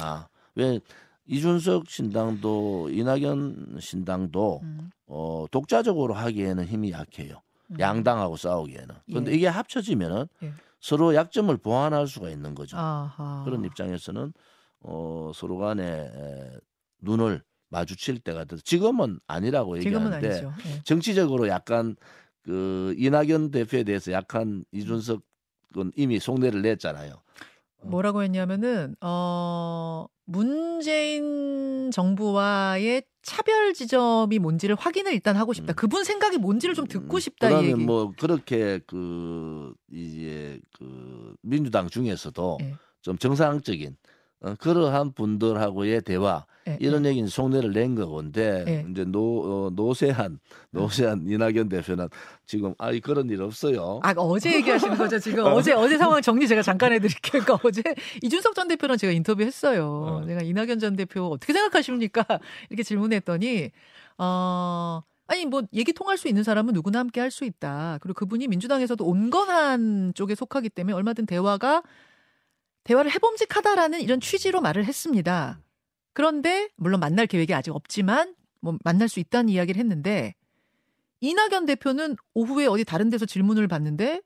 왜 0.55 0.79
이준석 1.27 1.89
신당도 1.89 2.89
이낙연 2.91 3.77
신당도 3.79 4.59
음. 4.63 4.91
어, 5.07 5.45
독자적으로 5.51 6.13
하기에는 6.13 6.65
힘이 6.65 6.91
약해요. 6.91 7.41
음. 7.71 7.77
양당하고 7.79 8.37
싸우기에는. 8.37 8.95
그런데 9.07 9.31
예. 9.31 9.35
이게 9.35 9.47
합쳐지면은 9.47 10.27
예. 10.43 10.53
서로 10.79 11.15
약점을 11.15 11.55
보완할 11.57 12.07
수가 12.07 12.29
있는 12.29 12.53
거죠. 12.55 12.77
아하. 12.77 13.43
그런 13.45 13.63
입장에서는 13.63 14.33
어, 14.81 15.31
서로 15.33 15.57
간에 15.57 15.83
에, 15.83 16.51
눈을 17.01 17.43
마주칠 17.71 18.19
때가 18.19 18.43
돼서 18.45 18.61
지금은 18.63 19.19
아니라고 19.27 19.79
지금은 19.79 20.13
얘기하는데 20.13 20.27
아니죠. 20.27 20.53
예. 20.67 20.81
정치적으로 20.83 21.47
약간 21.47 21.95
그 22.43 22.93
이낙연 22.97 23.51
대표에 23.51 23.83
대해서 23.83 24.11
약간 24.11 24.63
이준석은 24.71 25.93
이미 25.95 26.19
속내를 26.19 26.61
냈잖아요. 26.61 27.15
뭐라고 27.83 28.21
했냐면은 28.21 28.95
어 29.01 30.05
문재인 30.25 31.89
정부와의 31.91 33.03
차별 33.23 33.73
지점이 33.73 34.39
뭔지를 34.39 34.75
확인을 34.75 35.13
일단 35.13 35.35
하고 35.35 35.53
싶다. 35.53 35.73
음. 35.73 35.75
그분 35.75 36.03
생각이 36.03 36.37
뭔지를 36.37 36.75
좀 36.75 36.85
듣고 36.87 37.17
음, 37.17 37.19
싶다 37.19 37.47
이 37.47 37.49
그다음에 37.49 37.71
얘기. 37.71 37.83
뭐 37.83 38.13
그렇게 38.19 38.79
그 38.85 39.73
이제 39.91 40.59
그 40.77 41.35
민주당 41.41 41.87
중에서도 41.89 42.57
예. 42.61 42.75
좀 43.01 43.17
정상적인 43.17 43.95
어, 44.41 44.55
그러한 44.59 45.13
분들하고의 45.13 46.01
대화 46.01 46.45
예, 46.67 46.77
이런 46.79 47.05
얘기는 47.05 47.27
속내를 47.27 47.73
낸 47.73 47.95
거건데 47.95 48.65
예. 48.67 48.85
이제 48.91 49.03
노 49.03 49.67
어, 49.67 49.69
노세한 49.71 50.39
노세한 50.71 51.25
이낙연 51.27 51.69
대표는 51.69 52.07
지금 52.45 52.73
아 52.77 52.91
그런 53.03 53.29
일 53.29 53.41
없어요. 53.41 53.99
아 54.03 54.13
어제 54.17 54.53
얘기하시는 54.55 54.97
거죠 54.97 55.17
지금 55.19 55.45
어제 55.53 55.73
어제 55.73 55.97
상황 55.97 56.21
정리 56.21 56.47
제가 56.47 56.61
잠깐 56.61 56.91
해드릴게요. 56.93 57.43
그러니까 57.43 57.67
어제 57.67 57.81
이준석 58.21 58.53
전 58.55 58.67
대표랑 58.67 58.97
제가 58.97 59.13
인터뷰했어요. 59.13 59.85
어. 59.87 60.25
제가 60.25 60.41
이낙연 60.41 60.79
전 60.79 60.95
대표 60.95 61.25
어떻게 61.27 61.53
생각하십니까? 61.53 62.25
이렇게 62.69 62.83
질문했더니 62.83 63.71
어. 64.17 65.01
아니 65.27 65.45
뭐 65.45 65.61
얘기 65.73 65.93
통할 65.93 66.17
수 66.17 66.27
있는 66.27 66.43
사람은 66.43 66.73
누구나 66.73 66.99
함께 66.99 67.21
할 67.21 67.31
수 67.31 67.45
있다. 67.45 67.99
그리고 68.01 68.15
그분이 68.15 68.47
민주당에서도 68.49 69.03
온건한 69.05 70.13
쪽에 70.13 70.35
속하기 70.35 70.69
때문에 70.69 70.93
얼마든 70.93 71.25
대화가 71.25 71.83
대화를 72.83 73.11
해봄직하다라는 73.11 74.01
이런 74.01 74.19
취지로 74.19 74.61
말을 74.61 74.85
했습니다. 74.85 75.59
그런데 76.13 76.69
물론 76.75 76.99
만날 76.99 77.27
계획이 77.27 77.53
아직 77.53 77.75
없지만 77.75 78.35
뭐 78.59 78.77
만날 78.83 79.07
수 79.07 79.19
있다는 79.19 79.49
이야기를 79.49 79.79
했는데 79.79 80.35
이낙연 81.21 81.65
대표는 81.67 82.15
오후에 82.33 82.65
어디 82.65 82.83
다른 82.83 83.09
데서 83.09 83.25
질문을 83.25 83.67
받는데 83.67 84.21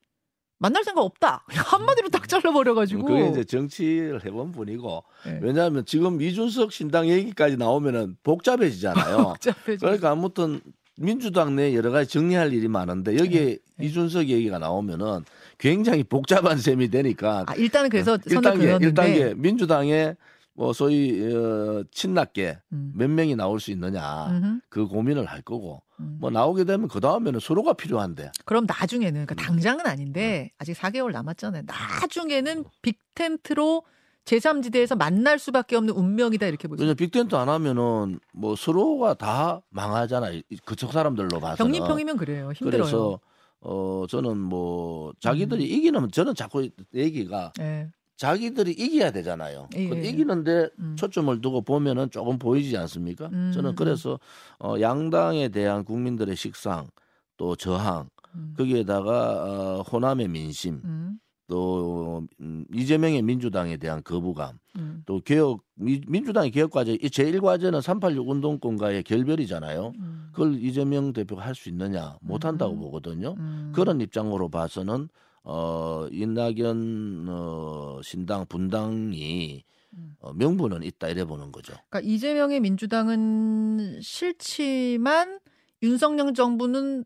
만날 0.58 0.84
생각 0.84 1.02
없다. 1.02 1.44
그냥 1.48 1.64
한마디로 1.68 2.10
딱 2.10 2.28
잘라버려가지고. 2.30 3.02
음, 3.02 3.06
그게 3.06 3.30
이제 3.30 3.44
정치를 3.44 4.24
해본 4.26 4.54
분이고 4.54 5.04
네. 5.26 5.40
왜냐하면 5.42 5.86
지금 5.86 6.22
이준석 6.22 6.72
신당 6.72 7.10
얘기까지 7.10 7.58
나오면은 7.58 8.16
복잡해지잖아요. 8.24 9.36
복잡해져. 9.44 9.86
그러니까 9.86 10.12
아무튼 10.12 10.62
민주당 10.98 11.58
내 11.58 11.76
여러 11.76 11.92
가지 11.92 12.10
정리할 12.14 12.54
일이 12.54 12.70
많은데 12.70 13.18
여기에 13.18 13.58
네. 13.78 13.86
이준석 13.86 14.28
얘기가 14.28 14.58
나오면은 14.60 15.26
굉장히 15.58 16.04
복잡한 16.04 16.58
셈이 16.58 16.90
되니까 16.90 17.44
아 17.48 17.56
일단은 17.56 17.90
그래서 17.90 18.18
선을 18.28 18.42
1단계, 18.42 18.62
그었는데 18.62 18.92
1단계 18.92 19.38
민주당의 19.38 20.16
뭐 20.54 20.72
소위 20.72 21.22
어, 21.34 21.84
친낙계 21.92 22.58
음. 22.72 22.94
몇 22.96 23.10
명이 23.10 23.36
나올 23.36 23.60
수 23.60 23.72
있느냐 23.72 24.28
음흠. 24.30 24.60
그 24.70 24.88
고민을 24.88 25.26
할 25.26 25.42
거고 25.42 25.82
음. 26.00 26.18
뭐 26.22 26.30
나오게 26.30 26.64
되면 26.64 26.88
그 26.88 27.00
다음에는 27.02 27.40
서로가 27.40 27.74
필요한데 27.74 28.32
그럼 28.46 28.66
나중에는 28.68 29.22
음. 29.22 29.26
그러니까 29.26 29.36
당장은 29.46 29.86
아닌데 29.86 30.52
아직 30.58 30.74
4개월 30.78 31.12
남았잖아요. 31.12 31.64
나중에는 31.68 32.64
빅텐트로 32.82 33.84
제3지대에서 34.26 34.98
만날 34.98 35.38
수밖에 35.38 35.76
없는 35.76 35.94
운명이다 35.94 36.48
이렇게 36.48 36.68
보죠. 36.68 36.82
왜냐 36.84 36.96
빅텐트 36.96 37.36
안 37.36 37.48
하면은 37.48 38.20
뭐 38.34 38.56
서로가 38.56 39.14
다 39.14 39.62
망하잖아요. 39.70 40.42
이- 40.50 40.58
그쪽 40.66 40.92
사람들로 40.94 41.40
봐서. 41.40 41.58
병립형이면 41.64 42.18
그래요. 42.18 42.52
힘들어요. 42.56 42.82
그래서 42.82 43.20
어 43.68 44.06
저는 44.08 44.38
뭐 44.38 45.12
자기들이 45.20 45.64
이기는 45.66 46.12
저는 46.12 46.36
자꾸 46.36 46.70
얘기가 46.94 47.52
예. 47.60 47.90
자기들이 48.16 48.72
이겨야 48.72 49.12
되잖아요. 49.12 49.70
예. 49.76 49.84
이기는데 49.84 50.70
음. 50.80 50.96
초점을 50.96 51.42
두고 51.42 51.62
보면은 51.62 52.12
조금 52.12 52.38
보이지 52.38 52.78
않습니까? 52.78 53.28
음, 53.34 53.52
저는 53.54 53.76
그래서 53.76 54.20
어 54.60 54.76
양당에 54.80 55.50
대한 55.50 55.84
국민들의 55.84 56.36
식상 56.36 56.88
또 57.38 57.56
저항 57.56 58.08
음. 58.36 58.54
거기에다가 58.56 59.44
어 59.44 59.82
호남의 59.82 60.28
민심 60.28 60.82
음. 60.86 61.20
또 61.48 62.28
음, 62.42 62.66
이재명의 62.74 63.22
민주당에 63.22 63.78
대한 63.78 64.02
거부감 64.04 64.58
음. 64.78 65.04
또 65.06 65.20
개혁 65.22 65.62
미- 65.76 66.02
민주당의 66.08 66.50
개혁 66.52 66.72
과제 66.72 66.94
이 66.94 67.08
제1 67.08 67.42
과제는 67.42 67.82
386 67.82 68.28
운동권과의 68.30 69.04
결별이잖아요. 69.04 69.94
음. 69.98 70.30
그걸 70.32 70.56
이재명 70.56 71.14
대표가 71.14 71.44
할 71.46 71.54
수 71.56 71.70
있느냐 71.70 72.18
못 72.22 72.46
한다고 72.46 72.74
음. 72.74 72.80
보거든요. 72.80 73.36
음. 73.38 73.72
그런 73.76 74.02
입장으로 74.02 74.50
봐서는 74.50 75.08
어 75.44 76.08
이낙연 76.12 77.28
어 77.30 78.00
신당 78.04 78.46
분당이 78.48 79.64
음. 79.94 80.16
어, 80.20 80.34
명분은 80.34 80.82
있다 80.84 81.10
이래 81.10 81.24
보는 81.26 81.52
거죠. 81.52 81.74
그러니까 81.90 82.02
이재명의 82.12 82.60
민주당은 82.60 84.00
싫지만 84.02 85.40
윤석열 85.84 86.34
정부는 86.34 87.06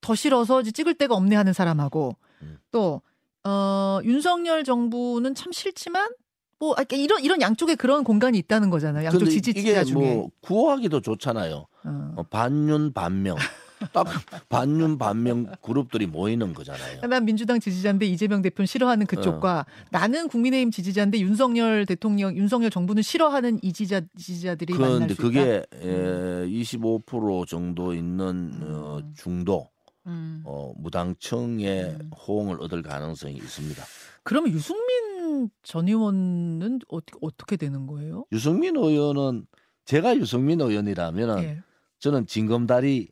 더 0.00 0.14
싫어서 0.14 0.62
찍을 0.62 0.94
데가 0.94 1.14
없네 1.16 1.34
하는 1.34 1.52
사람하고 1.52 2.16
음. 2.42 2.58
또 2.70 3.02
어, 3.44 4.00
윤석열 4.04 4.64
정부는 4.64 5.34
참 5.34 5.52
싫지만 5.52 6.10
뭐 6.58 6.74
아, 6.78 6.84
이런 6.92 7.22
이런 7.22 7.40
양쪽에 7.40 7.74
그런 7.74 8.04
공간이 8.04 8.38
있다는 8.38 8.70
거잖아요. 8.70 9.06
양쪽 9.06 9.26
지지자 9.26 9.58
이게 9.58 9.84
중에. 9.84 10.14
뭐 10.14 10.30
구호하기도 10.42 11.00
좋잖아요. 11.00 11.66
어. 11.84 12.12
어, 12.16 12.22
반윤 12.30 12.92
반명 12.92 13.36
딱 13.92 14.06
반윤 14.48 14.96
반명 14.96 15.50
그룹들이 15.60 16.06
모이는 16.06 16.54
거잖아요. 16.54 17.00
난 17.00 17.24
민주당 17.24 17.58
지지자인데 17.58 18.06
이재명 18.06 18.42
대표는 18.42 18.66
싫어하는 18.66 19.06
그쪽과 19.06 19.66
어. 19.68 19.84
나는 19.90 20.28
국민의힘 20.28 20.70
지지자인데 20.70 21.18
윤석열 21.18 21.84
대통령, 21.84 22.36
윤석열 22.36 22.70
정부는 22.70 23.02
싫어하는 23.02 23.58
이 23.62 23.72
지지자 23.72 24.02
지지자들이 24.16 24.74
만날 24.74 25.08
그런데 25.08 25.14
수 25.14 25.20
있다. 25.20 25.22
그게 25.22 25.64
에, 25.82 26.46
25% 26.46 27.48
정도 27.48 27.92
있는 27.92 28.52
어, 28.62 28.98
음. 28.98 29.14
중도 29.16 29.68
음. 30.06 30.42
어, 30.44 30.72
무당층의 30.76 31.84
음. 32.00 32.10
호응을 32.10 32.60
얻을 32.60 32.82
가능성이 32.82 33.36
있습니다. 33.36 33.82
그러면 34.24 34.52
유승민 34.52 35.50
전 35.62 35.88
의원은 35.88 36.80
어떻게 36.88 37.18
어떻게 37.20 37.56
되는 37.56 37.86
거예요? 37.86 38.24
유승민 38.32 38.76
의원은 38.76 39.46
제가 39.84 40.16
유승민 40.16 40.60
의원이라면은 40.60 41.42
예. 41.42 41.62
저는 41.98 42.26
징검다리 42.26 43.10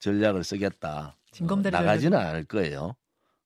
전략을 0.00 0.44
쓰겠다. 0.44 1.16
징검다리 1.32 1.74
어, 1.74 1.80
나가지는 1.80 2.18
않을 2.18 2.44
거예요. 2.44 2.94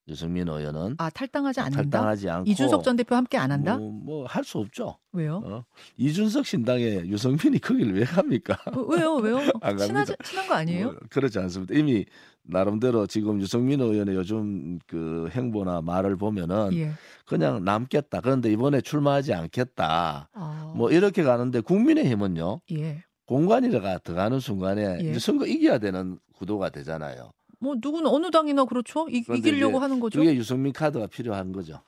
유승민 0.08 0.48
의원은 0.48 0.94
아 0.98 1.10
탈당하지 1.10 1.60
않는다. 1.60 1.82
탈당하지 1.82 2.30
않고 2.30 2.50
이준석 2.50 2.82
전 2.84 2.96
대표 2.96 3.14
함께 3.14 3.36
안 3.36 3.50
한다? 3.52 3.76
뭐 3.78 4.24
할 4.26 4.44
수 4.44 4.58
없죠. 4.58 4.96
왜요? 5.12 5.42
어? 5.44 5.64
이준석 5.96 6.46
신당에 6.46 7.00
유승민이 7.06 7.58
거기를 7.60 7.94
왜 7.94 8.04
갑니까? 8.04 8.58
어, 8.74 8.80
왜요? 8.80 9.16
왜요? 9.16 9.38
친하지, 9.78 10.14
친한 10.24 10.46
거 10.48 10.54
아니에요? 10.54 10.84
뭐, 10.86 10.96
그렇지 11.10 11.38
않습니다. 11.38 11.74
이미 11.74 12.04
나름대로 12.42 13.06
지금 13.06 13.40
유승민 13.40 13.80
의원의 13.80 14.14
요즘 14.14 14.78
그 14.86 15.28
행보나 15.32 15.82
말을 15.82 16.16
보면은 16.16 16.70
예. 16.74 16.92
그냥 17.26 17.62
남겠다. 17.64 18.20
그런데 18.22 18.50
이번에 18.50 18.80
출마하지 18.80 19.34
않겠다. 19.34 20.30
아, 20.32 20.72
뭐 20.74 20.90
이렇게 20.90 21.22
가는데 21.22 21.60
국민의힘은요 21.60 22.60
예. 22.72 23.02
공관이가 23.26 23.98
들어가는 23.98 24.40
순간에 24.40 24.98
예. 25.02 25.10
이제 25.10 25.18
선거 25.18 25.44
이겨야 25.46 25.76
되는 25.78 26.18
구도가 26.34 26.70
되잖아요. 26.70 27.30
뭐 27.60 27.74
누구는 27.80 28.06
어느 28.08 28.30
당이나 28.30 28.64
그렇죠. 28.64 29.08
이, 29.08 29.24
이제 29.36 29.50
하는 29.62 30.00
거죠. 30.00 30.18
그게 30.18 30.34
유승민 30.34 30.72
카드가 30.72 31.06
필요한 31.06 31.52
거죠. 31.52 31.80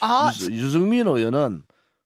아, 0.00 0.32
유, 0.40 0.52
유승민 0.52 1.06
의원은 1.06 1.62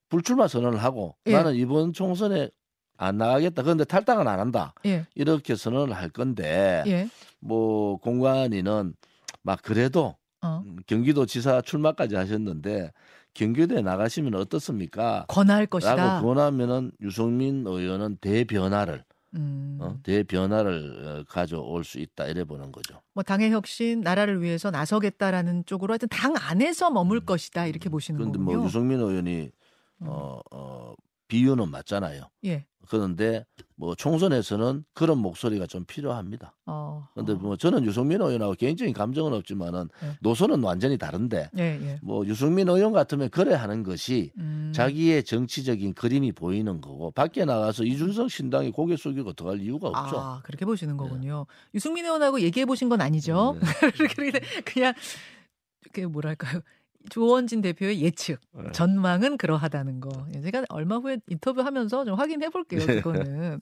불출마 0.09 0.47
선언을 0.47 0.83
하고 0.83 1.15
예. 1.25 1.31
나는 1.33 1.55
이번 1.55 1.93
총선에 1.93 2.49
안 2.97 3.17
나가겠다. 3.17 3.63
그런데 3.63 3.83
탈당은 3.83 4.27
안 4.27 4.39
한다. 4.39 4.73
예. 4.85 5.05
이렇게 5.15 5.55
선언을 5.55 5.95
할 5.95 6.09
건데 6.09 6.83
예. 6.85 7.09
뭐 7.39 7.97
공관위는 7.97 8.93
막 9.41 9.61
그래도 9.61 10.15
어. 10.41 10.61
음, 10.65 10.77
경기도 10.85 11.25
지사 11.25 11.61
출마까지 11.61 12.15
하셨는데 12.15 12.91
경기도에 13.33 13.81
나가시면 13.81 14.35
어떻습니까? 14.35 15.25
권할 15.27 15.65
것이다. 15.65 15.95
라고 15.95 16.27
권하면은 16.27 16.91
유승민 17.01 17.65
의원은 17.65 18.17
대변화를 18.21 19.03
음. 19.35 19.77
어, 19.81 19.97
대변화를 20.03 21.05
어, 21.05 21.23
가져올 21.27 21.83
수 21.83 21.99
있다 21.99 22.27
이래 22.27 22.43
보는 22.43 22.71
거죠. 22.71 23.01
뭐 23.13 23.23
당의 23.23 23.51
혁신, 23.51 24.01
나라를 24.01 24.41
위해서 24.41 24.71
나서겠다라는 24.71 25.65
쪽으로 25.65 25.93
하여튼 25.93 26.07
당 26.09 26.35
안에서 26.37 26.91
머물 26.91 27.17
음. 27.17 27.25
것이다 27.25 27.65
이렇게 27.65 27.89
보시는 27.89 28.17
그런데 28.19 28.37
거군요. 28.37 28.57
뭐 28.57 28.65
유승민 28.65 28.99
의원이 28.99 29.51
음. 30.01 30.07
어, 30.07 30.39
어, 30.51 30.93
비유는 31.33 31.71
맞잖아요. 31.71 32.29
예. 32.45 32.67
그런데 32.87 33.43
뭐 33.75 33.95
총선에서는 33.95 34.85
그런 34.93 35.17
목소리가 35.17 35.65
좀 35.65 35.83
필요합니다. 35.83 36.55
어. 36.67 37.07
그런데 37.13 37.33
어. 37.33 37.35
뭐 37.37 37.57
저는 37.57 37.85
유승민 37.85 38.21
의원하고 38.21 38.53
개인적인 38.53 38.93
감정은 38.93 39.33
없지만은 39.33 39.89
네. 39.99 40.17
노선은 40.21 40.61
완전히 40.61 40.99
다른데 40.99 41.49
예, 41.57 41.61
예. 41.63 41.99
뭐 42.03 42.23
유승민 42.27 42.69
의원 42.69 42.93
같으면 42.93 43.29
그래 43.31 43.55
하는 43.55 43.81
것이 43.81 44.31
음. 44.37 44.71
자기의 44.75 45.23
정치적인 45.23 45.95
그림이 45.95 46.33
보이는 46.33 46.81
거고 46.81 47.09
밖에 47.09 47.45
나가서 47.45 47.83
이준석 47.83 48.29
신당이 48.29 48.71
고개 48.71 48.95
숙이고 48.95 49.33
들어갈 49.33 49.59
이유가 49.59 49.87
없죠. 49.87 50.19
아, 50.19 50.41
그렇게 50.43 50.65
보시는 50.65 50.97
거군요. 50.97 51.47
유승민 51.73 52.05
의원하고 52.05 52.41
얘기해 52.41 52.67
보신 52.67 52.89
건 52.89 53.01
아니죠? 53.01 53.57
네. 53.59 53.89
그렇게 53.97 54.39
그냥 54.65 54.93
그 55.93 56.01
뭐랄까요? 56.01 56.61
조원진 57.09 57.61
대표의 57.61 58.01
예측, 58.01 58.39
네. 58.53 58.71
전망은 58.71 59.37
그러하다는 59.37 59.99
거. 59.99 60.09
예, 60.35 60.41
제가 60.41 60.63
얼마 60.69 60.97
후에 60.97 61.17
인터뷰하면서 61.27 62.05
좀 62.05 62.15
확인해 62.15 62.49
볼게요. 62.49 62.79
네. 62.85 63.01
그거는. 63.01 63.61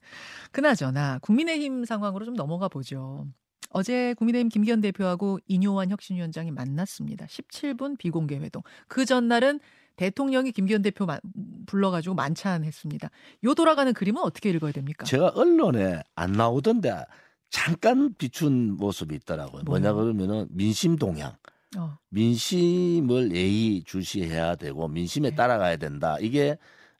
그나저나 0.51 1.19
국민의힘 1.19 1.85
상황으로 1.85 2.25
좀 2.25 2.35
넘어가 2.35 2.67
보죠. 2.67 3.25
어제 3.69 4.13
국민의힘 4.15 4.49
김기현 4.49 4.81
대표하고 4.81 5.39
이뇨환 5.47 5.89
혁신위원장이 5.91 6.51
만났습니다. 6.51 7.25
17분 7.25 7.97
비공개 7.97 8.37
회동. 8.37 8.61
그 8.87 9.05
전날은 9.05 9.59
대통령이 9.95 10.51
김기현 10.51 10.81
대표 10.81 11.05
마- 11.05 11.19
불러가지고 11.67 12.15
만찬했습니다. 12.15 13.09
요 13.43 13.53
돌아가는 13.53 13.91
그림은 13.93 14.21
어떻게 14.23 14.49
읽어야 14.49 14.71
됩니까? 14.71 15.05
제가 15.05 15.29
언론에 15.35 16.01
안 16.15 16.31
나오던데 16.33 17.05
잠깐 17.49 18.13
비춘 18.17 18.75
모습이 18.77 19.15
있더라고요. 19.15 19.63
뭐냐? 19.65 19.93
그러면은 19.93 20.47
민심 20.49 20.95
동향. 20.95 21.33
어, 21.77 21.97
민심을 22.09 23.33
예의 23.33 23.83
주시해야 23.83 24.55
되고 24.55 24.87
민심에 24.87 25.29
네. 25.29 25.35
따라가야 25.35 25.77
된다. 25.77 26.17
이게 26.19 26.57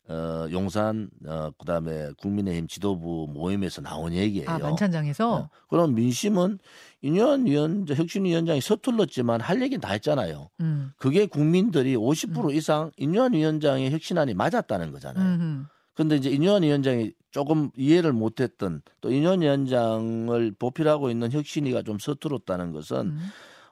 어 0.07 0.47
용산 0.51 1.09
어 1.25 1.51
그다음에 1.57 2.09
국민의힘 2.17 2.67
지도부 2.67 3.27
모임에서 3.29 3.81
나온 3.81 4.13
얘기예요. 4.13 4.49
아 4.49 4.57
만찬장에서 4.57 5.33
어, 5.33 5.49
그럼 5.69 5.93
민심은 5.93 6.59
인현 7.01 7.45
위원장 7.45 7.95
혁신 7.95 8.25
위원장이 8.25 8.61
서툴렀지만 8.61 9.41
할 9.41 9.61
얘기는 9.61 9.79
다 9.79 9.91
했잖아요. 9.91 10.49
음, 10.61 10.91
그게 10.97 11.27
국민들이 11.27 11.95
50% 11.95 12.53
이상 12.53 12.91
인현 12.97 13.33
위원장의 13.33 13.91
혁신안이 13.91 14.33
맞았다는 14.33 14.91
거잖아요. 14.91 15.23
음, 15.23 15.67
근데 15.93 16.15
이제 16.15 16.29
인현 16.29 16.63
위원장이 16.63 17.13
조금 17.29 17.69
이해를 17.77 18.11
못했던 18.11 18.81
또 19.01 19.11
인현 19.11 19.41
위원장을 19.41 20.55
보필하고 20.57 21.09
있는 21.09 21.31
혁신위가 21.31 21.83
좀 21.83 21.99
서툴었다는 21.99 22.71
것은 22.71 22.97
음. 22.97 23.19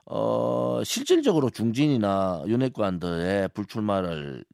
어 0.06 0.82
실질적으로 0.84 1.50
중진이나 1.50 2.42
윤핵관들의 2.46 3.48
불출마를 3.48 4.44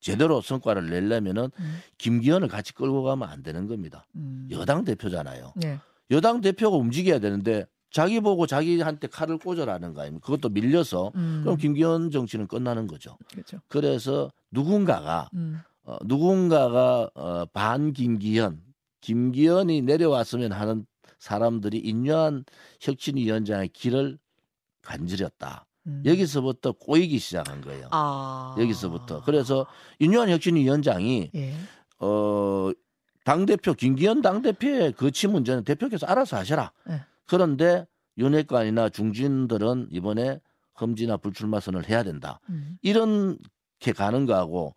제대로 0.00 0.40
성과를 0.40 0.88
내려면은 0.88 1.50
음, 1.58 1.78
김기현을 1.98 2.48
같이 2.48 2.72
끌고 2.74 3.02
가면 3.02 3.28
안 3.28 3.42
되는 3.42 3.66
겁니다. 3.66 4.04
음. 4.16 4.48
여당 4.50 4.84
대표잖아요. 4.84 5.52
네. 5.56 5.78
여당 6.10 6.40
대표가 6.40 6.76
움직여야 6.76 7.18
되는데 7.18 7.66
자기 7.90 8.20
보고 8.20 8.46
자기한테 8.46 9.08
칼을 9.08 9.38
꽂으라는 9.38 9.94
거 9.94 10.02
아닙니까? 10.02 10.24
그것도 10.24 10.48
밀려서 10.50 11.10
음, 11.16 11.40
그럼 11.42 11.56
김기현 11.56 12.10
정치는 12.10 12.46
끝나는 12.46 12.86
거죠. 12.86 13.18
그렇죠. 13.30 13.58
그래서 13.68 14.30
누군가가 14.50 15.28
음, 15.34 15.60
어, 15.82 15.96
누군가가 16.04 17.10
어, 17.14 17.44
반 17.52 17.92
김기현, 17.92 18.60
김기현이 19.00 19.82
내려왔으면 19.82 20.52
하는 20.52 20.86
사람들이 21.18 21.78
인류한 21.78 22.44
혁신위원장의 22.80 23.68
길을 23.68 24.18
간지렸다. 24.82 25.66
음. 25.86 26.02
여기서부터 26.04 26.72
꼬이기 26.72 27.18
시작한 27.18 27.60
거예요. 27.60 27.88
아. 27.90 28.54
여기서부터. 28.58 29.22
그래서 29.24 29.66
윤유한 30.00 30.28
혁신위원장이 30.30 31.30
예. 31.34 31.54
어, 31.98 32.70
당대표, 33.24 33.74
김기현 33.74 34.22
당대표의 34.22 34.92
거치 34.92 35.26
문제는 35.26 35.64
대표께서 35.64 36.06
알아서 36.06 36.36
하셔라. 36.36 36.72
네. 36.86 37.02
그런데 37.26 37.86
윤핵관이나 38.18 38.88
중진들은 38.88 39.88
이번에 39.90 40.40
험지나 40.80 41.18
불출마 41.18 41.60
선을 41.60 41.88
해야 41.88 42.02
된다. 42.02 42.40
음. 42.48 42.78
이렇게 42.82 43.92
가는 43.94 44.26
거하고 44.26 44.74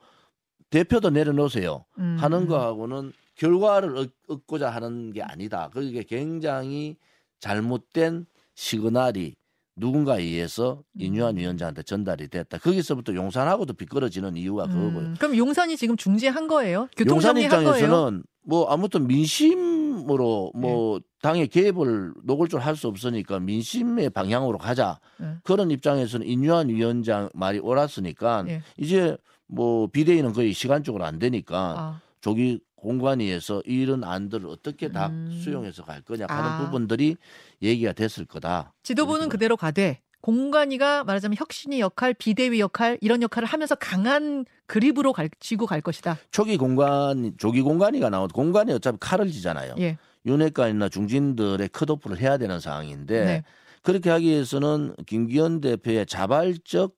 대표도 0.70 1.12
내려놓으세요. 1.12 1.86
음. 2.00 2.18
하는 2.20 2.48
거하고는 2.48 3.14
결과를 3.36 3.98
얻, 3.98 4.12
얻고자 4.28 4.70
하는 4.70 5.12
게 5.12 5.22
아니다. 5.22 5.70
그게 5.70 6.04
굉장히 6.04 6.98
잘못된 7.40 8.26
시그널이 8.56 9.36
누군가에 9.76 10.22
의해서 10.22 10.84
음. 10.96 11.02
인유한 11.02 11.38
위원장한테 11.38 11.84
전달이 11.84 12.28
됐다. 12.28 12.60
거기서부터 12.60 13.16
용산하고도 13.16 13.74
비끄러지는 13.74 14.38
이유가 14.38 14.68
그거고요. 14.68 15.00
음. 15.08 15.16
그럼 15.20 15.36
용산이 15.36 15.78
지금 15.78 15.98
중지한 15.98 16.48
거예요? 16.48 16.88
용산? 17.08 17.38
입장에서는 17.38 18.24
뭐 18.46 18.66
아무튼 18.70 19.08
민심으로 19.08 20.52
뭐 20.56 21.00
당의 21.22 21.48
개입을 21.48 22.14
노골적으로 22.24 22.64
할 22.66 22.76
수 22.76 22.88
없으니까 22.88 23.40
민심의 23.40 24.10
방향으로 24.10 24.58
가자 24.58 25.00
예. 25.22 25.36
그런 25.44 25.72
입장에서는 25.72 26.26
인유한 26.28 26.70
위원장 26.70 27.30
말이 27.34 27.60
옳았으니까 27.60 28.46
예. 28.50 28.62
이제 28.78 29.16
뭐 29.48 29.88
비대위는 29.88 30.34
거의 30.34 30.54
시간적으로 30.54 31.06
안 31.06 31.20
되니까 31.20 31.76
아. 31.78 32.02
조기 32.22 32.60
공관위에서 32.84 33.64
이런 33.66 34.04
안들을 34.04 34.48
어떻게 34.48 34.92
다 34.92 35.08
음. 35.08 35.40
수용해서 35.42 35.84
갈 35.84 36.02
거냐 36.02 36.26
하는 36.30 36.50
아. 36.50 36.66
부분들이 36.66 37.16
얘기가 37.62 37.94
됐을 37.94 38.26
거다. 38.26 38.74
지도부는. 38.84 39.30
그대로 39.30 39.56
가되 39.56 40.02
공관위가 40.22 41.06
말하자면 41.06 41.38
혁신이 41.38 41.80
역할, 41.80 42.14
비대위 42.14 42.60
역할 42.60 42.98
이런 43.02 43.22
역할을 43.22 43.48
하면서 43.48 43.76
강한 43.76 44.46
그립으로 44.68 45.14
갈, 45.14 45.30
쥐고 45.40 45.66
갈 45.66 45.82
것이다. 45.82 46.18
초기 46.32 46.58
공간 46.58 47.34
조기 47.38 47.62
공관위가 47.62 48.10
나온 48.10 48.28
공관이 48.28 48.72
어차피 48.74 48.98
칼을 49.00 49.32
지잖아요. 49.32 49.76
예. 49.80 49.98
윤핵관이나 50.26 50.90
중진들의 50.90 51.70
컷오프를 51.70 52.20
해야 52.20 52.38
되는 52.38 52.60
상황인데 52.60 53.26
네. 53.26 53.44
그렇게 53.82 54.10
하기 54.10 54.28
위해서는 54.28 54.96
김기현 55.06 55.62
대표의 55.62 56.06
자발적 56.06 56.94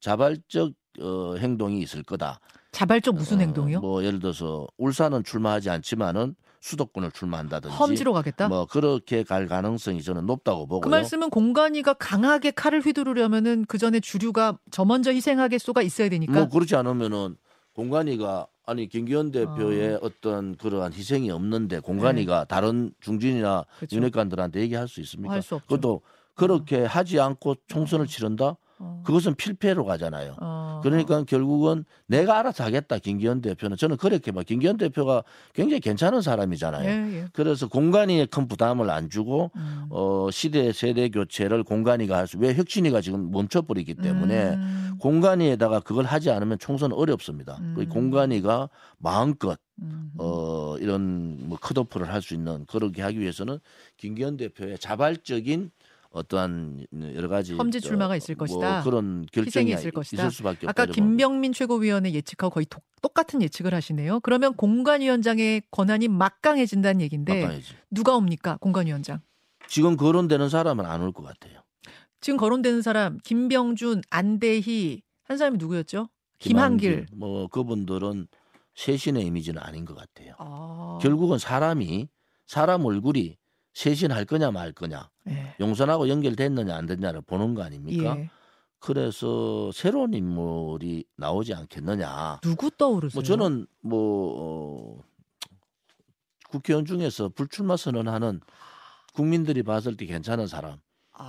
자발적 0.00 0.72
어, 1.00 1.36
행동이 1.36 1.80
있을 1.80 2.02
거다. 2.02 2.40
자발적 2.72 3.14
무슨 3.14 3.38
어, 3.38 3.40
행동이요? 3.40 3.80
뭐 3.80 4.04
예를 4.04 4.20
들어서 4.20 4.66
울산은 4.78 5.24
출마하지 5.24 5.70
않지만은 5.70 6.34
수도권을 6.60 7.10
출마한다든지 7.12 7.74
험지로 7.74 8.12
가겠다. 8.12 8.48
뭐 8.48 8.66
그렇게 8.66 9.22
갈 9.22 9.46
가능성이 9.46 10.02
저는 10.02 10.26
높다고 10.26 10.66
보고요. 10.66 10.80
그 10.80 10.88
말씀은 10.88 11.30
공관위가 11.30 11.94
강하게 11.94 12.50
칼을 12.50 12.82
휘두르려면은 12.82 13.64
그 13.66 13.78
전에 13.78 13.98
주류가 14.00 14.58
저 14.70 14.84
먼저 14.84 15.10
희생하겠소가 15.10 15.82
있어야 15.82 16.08
되니까. 16.10 16.32
뭐 16.32 16.48
그렇지 16.48 16.76
않으면은 16.76 17.36
공관위가 17.74 18.46
아니 18.66 18.88
김기현 18.88 19.32
대표의 19.32 19.94
어. 20.02 20.10
떤 20.20 20.54
그러한 20.56 20.92
희생이 20.92 21.30
없는데 21.30 21.80
공관위가 21.80 22.44
다른 22.44 22.92
중진이나 23.00 23.64
네. 23.80 23.86
윤핵관들한테 23.96 24.60
얘기할 24.60 24.86
수 24.86 25.00
있습니까? 25.00 25.34
할수 25.34 25.56
없죠. 25.56 25.66
그것도 25.66 26.02
그렇게 26.34 26.84
하지 26.84 27.18
않고 27.18 27.56
총선을 27.66 28.06
치른다? 28.06 28.56
어. 28.82 29.02
그것은 29.04 29.34
필패로 29.34 29.84
가잖아요. 29.84 30.36
어. 30.40 30.80
그러니까 30.82 31.22
결국은 31.24 31.84
내가 32.06 32.38
알아서 32.38 32.64
하겠다 32.64 32.98
김기현 32.98 33.42
대표는 33.42 33.76
저는 33.76 33.98
그렇게 33.98 34.32
봐. 34.32 34.42
김기현 34.42 34.78
대표가 34.78 35.22
굉장히 35.52 35.80
괜찮은 35.80 36.22
사람이잖아요. 36.22 36.88
예, 36.88 37.18
예. 37.18 37.26
그래서 37.34 37.68
공간이에 37.68 38.24
큰 38.24 38.48
부담을 38.48 38.88
안 38.90 39.10
주고 39.10 39.50
음. 39.56 39.86
어 39.90 40.28
시대 40.32 40.72
세대 40.72 41.10
교체를 41.10 41.62
공간이가 41.62 42.16
할 42.16 42.26
수 42.26 42.38
왜 42.38 42.54
혁신이가 42.54 43.02
지금 43.02 43.30
멈춰버리기 43.30 43.94
때문에 43.96 44.54
음. 44.54 44.96
공간이에다가 44.98 45.80
그걸 45.80 46.06
하지 46.06 46.30
않으면 46.30 46.58
총선 46.58 46.92
어렵습니다. 46.92 47.58
음. 47.60 47.74
그 47.76 47.86
공간이가 47.86 48.70
마음껏 48.98 49.58
음. 49.82 50.10
어 50.18 50.76
이런 50.78 51.48
뭐 51.48 51.58
컷오프를 51.58 52.10
할 52.10 52.22
수 52.22 52.32
있는 52.34 52.64
그렇게 52.66 53.02
하기 53.02 53.20
위해서는 53.20 53.58
김기현 53.98 54.38
대표의 54.38 54.78
자발적인 54.78 55.70
어떠한 56.10 56.86
여러 57.14 57.28
가지 57.28 57.54
험지 57.54 57.80
저 57.80 57.88
출마가 57.88 58.16
있을 58.16 58.34
뭐 58.34 58.46
것이다. 58.46 58.82
그런 58.82 59.24
결정이 59.32 59.46
희생이 59.66 59.72
있을 59.80 59.90
것이다. 59.92 60.28
수밖에 60.30 60.66
아까 60.66 60.82
없다. 60.82 60.92
김병민 60.92 61.52
최고위원의 61.52 62.14
예측하고 62.14 62.52
거의 62.54 62.66
독- 62.66 62.82
똑같은 63.00 63.40
예측을 63.42 63.72
하시네요. 63.74 64.20
그러면 64.20 64.54
공관위원장의 64.54 65.62
권한이 65.70 66.08
막강해진다는 66.08 67.00
얘기인데 67.00 67.42
막강해지. 67.42 67.74
누가 67.90 68.16
옵니까? 68.16 68.56
공관위원장. 68.60 69.20
지금 69.68 69.96
거론되는 69.96 70.48
사람은 70.48 70.84
안 70.84 71.00
올 71.00 71.12
것 71.12 71.22
같아요. 71.22 71.60
지금 72.20 72.36
거론되는 72.36 72.82
사람 72.82 73.18
김병준, 73.24 74.02
안대희 74.10 75.02
한 75.24 75.38
사람이 75.38 75.58
누구였죠? 75.58 76.08
김한길. 76.40 77.06
뭐 77.14 77.46
그분들은 77.46 78.26
쇄신의 78.74 79.24
이미지는 79.26 79.62
아닌 79.62 79.84
것 79.84 79.94
같아요. 79.96 80.34
아. 80.38 80.98
결국은 81.00 81.38
사람이 81.38 82.08
사람 82.46 82.84
얼굴이 82.84 83.36
쇄신할 83.74 84.24
거냐 84.24 84.50
말 84.50 84.72
거냐 84.72 85.10
예. 85.28 85.54
용산하고 85.60 86.08
연결됐느냐 86.08 86.74
안 86.74 86.86
됐냐를 86.86 87.20
보는 87.22 87.54
거 87.54 87.62
아닙니까? 87.62 88.16
예. 88.18 88.30
그래서 88.80 89.70
새로운 89.72 90.14
인물이 90.14 91.04
나오지 91.16 91.54
않겠느냐. 91.54 92.40
누구 92.42 92.70
떠오르세요? 92.70 93.18
뭐 93.18 93.22
저는 93.22 93.66
뭐 93.82 94.34
어, 94.38 95.04
국회의원 96.48 96.86
중에서 96.86 97.28
불출마 97.28 97.76
선언하는 97.76 98.40
국민들이 99.12 99.62
봤을 99.62 99.96
때 99.96 100.06
괜찮은 100.06 100.46
사람. 100.46 100.78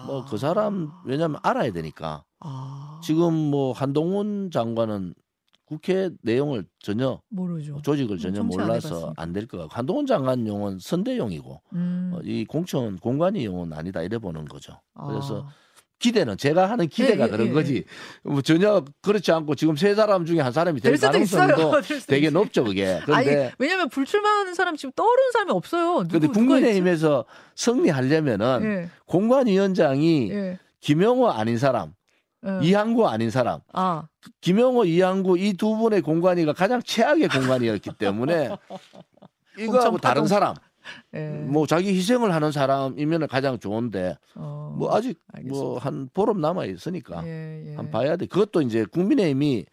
뭐그 0.07 0.37
사람 0.37 0.89
왜냐하면 1.05 1.41
알아야 1.43 1.73
되니까. 1.73 2.23
아. 2.39 3.01
지금 3.03 3.33
뭐 3.33 3.73
한동훈 3.73 4.49
장관은 4.49 5.13
국회 5.71 6.09
내용을 6.21 6.65
전혀 6.79 7.21
모르죠. 7.29 7.79
조직을 7.81 8.17
전혀 8.17 8.43
몰라서. 8.43 9.13
안 9.15 9.31
될 9.31 9.47
것 9.47 9.57
같고 9.57 9.73
한동훈 9.73 10.05
장관용은 10.05 10.79
선대용이고 10.79 11.61
음. 11.75 12.11
어, 12.13 12.19
이 12.25 12.43
공천 12.43 12.97
공관위용은 12.99 13.71
아니다 13.71 14.01
이래 14.01 14.17
보는 14.17 14.43
거죠. 14.45 14.81
그래서 15.07 15.45
아. 15.47 15.53
기대는 15.99 16.35
제가 16.35 16.69
하는 16.69 16.87
기대가 16.89 17.23
예, 17.23 17.27
예, 17.27 17.31
그런 17.31 17.47
예, 17.47 17.51
거지 17.53 17.83
뭐 18.23 18.41
전혀 18.41 18.83
그렇지 19.01 19.31
않고 19.31 19.55
지금 19.55 19.77
세 19.77 19.95
사람 19.95 20.25
중에 20.25 20.41
한 20.41 20.51
사람이 20.51 20.81
될될 20.81 20.95
있어요. 20.95 21.11
가능성도 21.11 21.71
될 21.87 21.99
수도 22.01 22.11
되게. 22.11 22.29
높죠 22.29 22.65
그게. 22.65 22.87
아니, 22.95 23.05
그런데 23.05 23.53
왜냐면 23.57 23.87
불출마하는 23.87 24.53
사람 24.55 24.75
지금 24.75 24.91
떠오르는 24.93 25.31
사람이 25.31 25.51
없어요. 25.51 26.05
누가 26.09 26.27
국민의힘에서 26.27 27.23
승리하려면은 27.55 28.57
있지? 28.57 28.67
예. 28.67 28.89
공관위원장이 29.05 30.31
예. 30.31 30.59
김영호 30.81 31.29
아닌 31.29 31.57
사람, 31.57 31.93
어. 32.43 32.59
이항구 32.61 33.07
아닌 33.07 33.29
사람, 33.29 33.59
아. 33.73 34.07
김영호, 34.41 34.85
이항구 34.85 35.37
이 35.37 35.53
두 35.53 35.75
분의 35.77 36.01
공관위가 36.01 36.53
가장 36.53 36.81
최악의 36.81 37.27
공관이었기 37.29 37.91
때문에 37.97 38.49
이거하고 39.57 39.97
다른. 39.97 40.25
사람, 40.27 40.55
예. 41.13 41.27
뭐 41.29 41.67
자기 41.67 41.89
희생을 41.89 42.33
하는 42.33 42.51
사람이면 42.51 43.27
가장 43.27 43.59
좋은데 43.59 44.17
어. 44.35 44.73
뭐 44.77 44.95
아직. 44.95 45.19
뭐 45.47 45.77
한 45.77 46.09
보름 46.13 46.41
남아 46.41 46.65
있으니까 46.65 47.25
예, 47.25 47.71
예. 47.71 47.75
한 47.75 47.89
봐야 47.91 48.15
돼. 48.15 48.25
그것도 48.25 48.61
이제 48.61 48.85
국민의힘이 48.85 49.65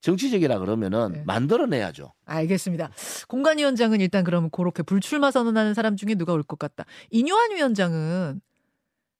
정치적이라 0.00 0.58
그러면은 0.58 1.12
네. 1.12 1.22
만들어내야죠. 1.26 2.12
알겠습니다. 2.26 2.90
공관 3.28 3.56
위원장은 3.58 4.00
일단 4.00 4.22
그러면 4.24 4.50
그렇게 4.50 4.82
불출마 4.82 5.30
선언하는 5.30 5.72
사람 5.74 5.96
중에 5.96 6.14
누가 6.14 6.32
올 6.34 6.42
것 6.42 6.58
같다. 6.58 6.84
이뇨한 7.10 7.52
위원장은 7.52 8.40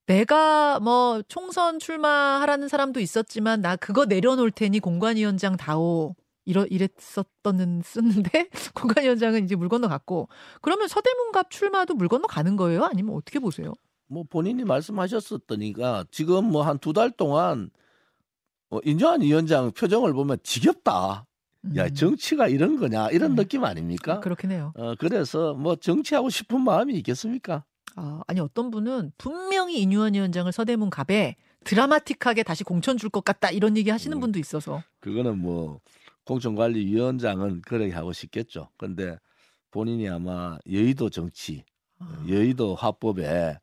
내가 0.07 0.81
뭐 0.81 1.23
총선 1.29 1.79
출마하라는 1.79 2.69
사람도 2.69 3.01
있었지만 3.01 3.61
나 3.63 3.77
그거 3.77 4.05
내려놓을 4.05 4.51
테니 4.51 4.81
공관위원장 4.81 5.57
다오. 5.57 6.15
이러 6.47 6.67
이랬었던 6.67 7.81
쓰는데 7.83 8.51
공관위원장은 8.75 9.45
이제 9.45 9.57
물 9.57 9.71
건너 9.71 9.89
갔고 9.89 10.29
그러면 10.61 10.89
서대문갑 10.89 11.51
출마도 11.51 11.95
물 11.95 12.07
건너 12.09 12.27
가는 12.27 12.57
거예요? 12.57 12.85
아니면 12.85 13.15
어떻게 13.15 13.39
보세요? 13.39 13.73
뭐 14.09 14.25
본인이 14.29 14.63
말씀하셨었더니까 14.63 16.05
지금 16.11 16.45
뭐 16.51 16.63
한 16.67 16.79
두 16.79 16.93
달 16.93 17.11
동안 17.11 17.71
어, 18.71 18.79
인조한 18.85 19.23
위원장 19.23 19.73
표정을 19.73 20.13
보면 20.13 20.37
지겹다. 20.43 21.25
야 21.77 21.85
음, 21.87 21.95
정치가 21.95 22.47
이런 22.47 22.77
거냐 22.79 23.09
이런 23.09 23.31
음. 23.33 23.37
느낌 23.37 23.65
아닙니까? 23.65 24.21
그렇긴 24.21 24.51
해요. 24.53 24.75
어, 24.77 24.95
그래서 24.99 25.55
뭐 25.55 25.77
정치하고 25.77 26.29
싶은 26.29 26.61
마음이 26.61 26.93
있겠습니까? 26.97 27.65
아, 27.97 28.21
아니 28.27 28.41
어떤 28.41 28.71
분은 28.71 29.13
분명히 29.19 29.81
이뇨한 29.81 30.15
위원장을 30.15 30.51
서대문 30.53 30.91
갑에 30.91 31.37
드라마틱하게 31.65 32.43
다시 32.43 32.65
공천 32.65 32.97
줄 32.99 33.09
것 33.11 33.25
같다 33.25 33.51
이런 33.51 33.77
얘기 33.77 33.91
하시는 33.91 34.17
음. 34.17 34.21
분도 34.21 34.39
있어서 34.39 34.83
그거는 35.01 35.39
뭐 35.39 35.81
공천관리위원장은 36.25 37.63
그렇게 37.63 37.93
하고 37.93 38.13
싶겠죠. 38.13 38.69
근데 38.77 39.19
본인이 39.71 40.09
아마 40.09 40.59
여의도 40.71 41.11
정치, 41.11 41.65
아, 41.99 42.25
여의도 42.29 42.75
화법에 42.75 43.27
어, 43.51 43.59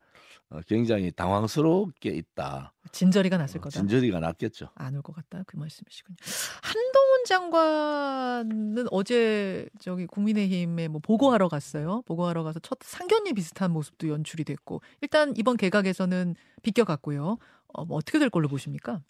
굉장히 0.66 1.10
당황스럽게 1.12 2.10
있다. 2.10 2.72
진저리가 2.92 3.36
났을 3.38 3.58
어, 3.58 3.62
거다. 3.62 3.78
진저리가 3.80 4.20
났겠죠. 4.20 4.68
안 4.74 4.94
올 4.94 5.02
것 5.02 5.14
같다 5.14 5.42
그 5.46 5.56
말씀이시군요. 5.56 6.16
한동훈 6.62 7.24
장관은 7.26 8.86
어제 8.90 9.66
저기 9.80 10.06
국민의힘에 10.06 10.88
뭐 10.88 11.00
보고하러 11.02 11.48
갔어요. 11.48 12.02
보고하러 12.06 12.42
가서 12.42 12.60
첫 12.60 12.78
상견례 12.82 13.32
비슷한 13.32 13.70
모습도 13.72 14.08
연출이 14.08 14.44
됐고 14.44 14.82
일단 15.00 15.32
이번 15.36 15.56
개각에서는 15.56 16.34
비껴갔고요. 16.62 17.38
어, 17.74 17.84
뭐 17.84 17.96
어떻게 17.96 18.18
될 18.18 18.28
걸로 18.30 18.48
보십니까? 18.48 19.00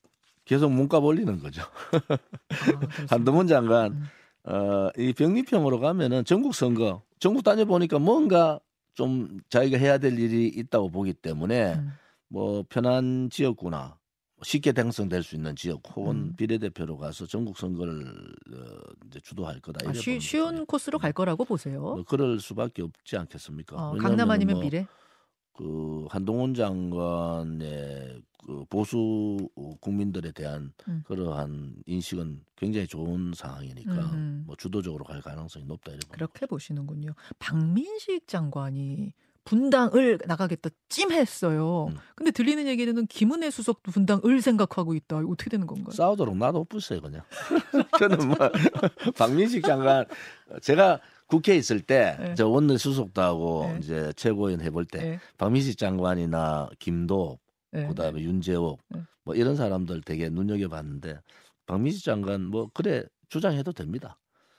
계속 0.44 0.70
문값 0.72 1.02
올리는 1.04 1.38
거죠. 1.40 1.62
아. 1.62 2.18
한동훈 3.10 3.46
장관 3.46 3.92
음. 3.92 4.52
어, 4.52 4.90
이 4.96 5.12
병리평으로 5.12 5.78
가면은 5.80 6.24
전국 6.24 6.54
선거 6.54 7.02
전국 7.20 7.44
다녀 7.44 7.64
보니까 7.64 7.98
뭔가 7.98 8.58
좀 8.94 9.40
자기가 9.48 9.78
해야 9.78 9.98
될 9.98 10.18
일이 10.18 10.48
있다고 10.48 10.90
보기 10.90 11.14
때문에 11.14 11.74
음. 11.76 11.92
뭐 12.28 12.64
편한 12.68 13.28
지역구나 13.30 13.98
쉽게 14.42 14.72
당선될 14.72 15.22
수 15.22 15.36
있는 15.36 15.54
지역 15.54 15.82
혹은 15.96 16.28
음. 16.28 16.34
비례대표로 16.36 16.96
가서 16.98 17.26
전국 17.26 17.56
선거를 17.58 18.34
어, 18.54 18.92
이제 19.06 19.20
주도할 19.20 19.60
거다. 19.60 19.88
아, 19.88 19.92
쉬, 19.92 20.18
쉬운. 20.20 20.66
코스로 20.66 20.98
갈 20.98 21.12
거라고 21.12 21.44
보세요. 21.44 21.80
뭐 21.94 22.02
그럴 22.04 22.40
수밖에 22.40 22.82
없지 22.82 23.16
않겠습니까? 23.16 23.76
어, 23.76 23.96
강남 23.96 24.30
아니면 24.30 24.56
뭐 24.56 24.64
미래. 24.64 24.86
그 25.52 26.06
한동훈 26.10 26.54
장관의 26.54 28.22
그 28.44 28.64
보수 28.68 29.48
국민들에 29.80 30.32
대한 30.32 30.72
음. 30.88 31.02
그러한 31.06 31.74
인식은 31.86 32.42
굉장히 32.56 32.86
좋은 32.86 33.32
상황이니까 33.34 33.92
음흠. 33.92 34.42
뭐 34.46 34.56
주도적으로 34.56 35.04
갈 35.04 35.20
가능성이 35.20 35.64
높다 35.66 35.92
이렇게. 35.92 36.08
그렇게 36.10 36.46
보시는군요. 36.46 37.14
박민식 37.38 38.26
장관이 38.26 39.12
분당을 39.44 40.20
나가겠다 40.26 40.70
찜했어요. 40.88 41.86
음. 41.86 41.96
근데 42.14 42.30
들리는 42.30 42.66
얘기는 42.66 43.06
김은혜 43.06 43.50
수석도 43.50 43.90
분당을 43.90 44.40
생각하고 44.40 44.94
있다. 44.94 45.18
어떻게 45.18 45.50
되는 45.50 45.66
건가요? 45.66 45.90
싸우도록 45.92 46.36
놔둬 46.36 46.64
보세요 46.64 47.00
그냥. 47.00 47.22
저는 47.98 48.28
뭐 48.28 48.36
박민식 49.16 49.64
장관 49.64 50.04
제가 50.62 51.00
국회에 51.32 51.56
있을 51.56 51.80
때 51.80 52.14
네. 52.20 52.34
저 52.34 52.46
원내 52.46 52.76
수석도 52.76 53.22
하고 53.22 53.64
네. 53.72 53.78
이제 53.78 54.12
최고위원 54.16 54.60
해볼 54.60 54.84
때 54.84 54.98
네. 54.98 55.20
박민식 55.38 55.78
장관이나 55.78 56.68
김도 56.78 57.38
네. 57.70 57.86
그다음에 57.88 58.20
윤재옥 58.20 58.78
네. 58.90 59.00
뭐 59.24 59.34
이런 59.34 59.56
사람들 59.56 60.02
되게 60.02 60.28
눈여겨 60.28 60.68
봤는데 60.68 61.20
박민식 61.64 62.04
장관 62.04 62.44
뭐 62.44 62.68
그래 62.74 63.04
주장해도 63.30 63.72
됩니다. 63.72 64.18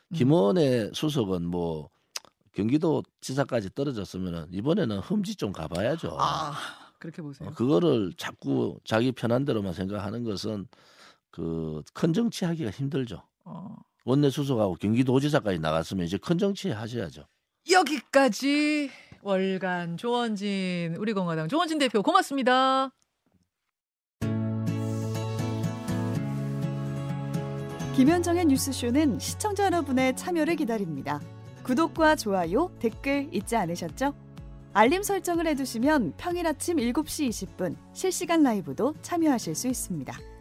음. 0.09 0.15
김원혜 0.15 0.89
수석은 0.93 1.45
뭐 1.45 1.89
경기도 2.53 3.03
지사까지 3.21 3.69
떨어졌으면은 3.75 4.47
이번에는 4.51 4.97
흠지 4.97 5.35
좀 5.35 5.51
가봐야죠. 5.51 6.17
아 6.19 6.53
그렇게 6.97 7.21
보세요. 7.21 7.49
어, 7.49 7.53
그거를 7.53 8.13
자꾸 8.17 8.79
자기 8.83 9.11
편한 9.11 9.45
대로만 9.45 9.73
생각하는 9.73 10.23
것은 10.23 10.67
그 11.29 11.83
큰 11.93 12.13
정치 12.13 12.45
하기가 12.45 12.71
힘들죠. 12.71 13.21
어. 13.45 13.75
원내 14.05 14.29
수석하고 14.29 14.75
경기도지사까지 14.75 15.59
나갔으면 15.59 16.05
이제 16.05 16.17
큰 16.17 16.37
정치 16.37 16.69
하셔야죠. 16.69 17.23
여기까지 17.71 18.89
월간 19.21 19.97
조원진 19.97 20.95
우리 20.97 21.13
공화당 21.13 21.47
조원진 21.47 21.77
대표 21.77 22.01
고맙습니다. 22.01 22.91
김현정의 27.95 28.45
뉴스쇼는 28.45 29.19
시청자 29.19 29.65
여러분의 29.65 30.15
참여를 30.17 30.55
기다립니다. 30.55 31.21
구독과 31.63 32.15
좋아요, 32.15 32.71
댓글 32.79 33.29
잊지 33.31 33.55
않으셨죠? 33.55 34.13
알림 34.73 35.03
설정을 35.03 35.45
해두시면 35.47 36.15
평일 36.17 36.47
아침 36.47 36.77
7시 36.77 37.29
20분 37.29 37.75
실시간 37.93 38.41
라이브도 38.41 38.95
참여하실 39.03 39.53
수 39.53 39.67
있습니다. 39.67 40.32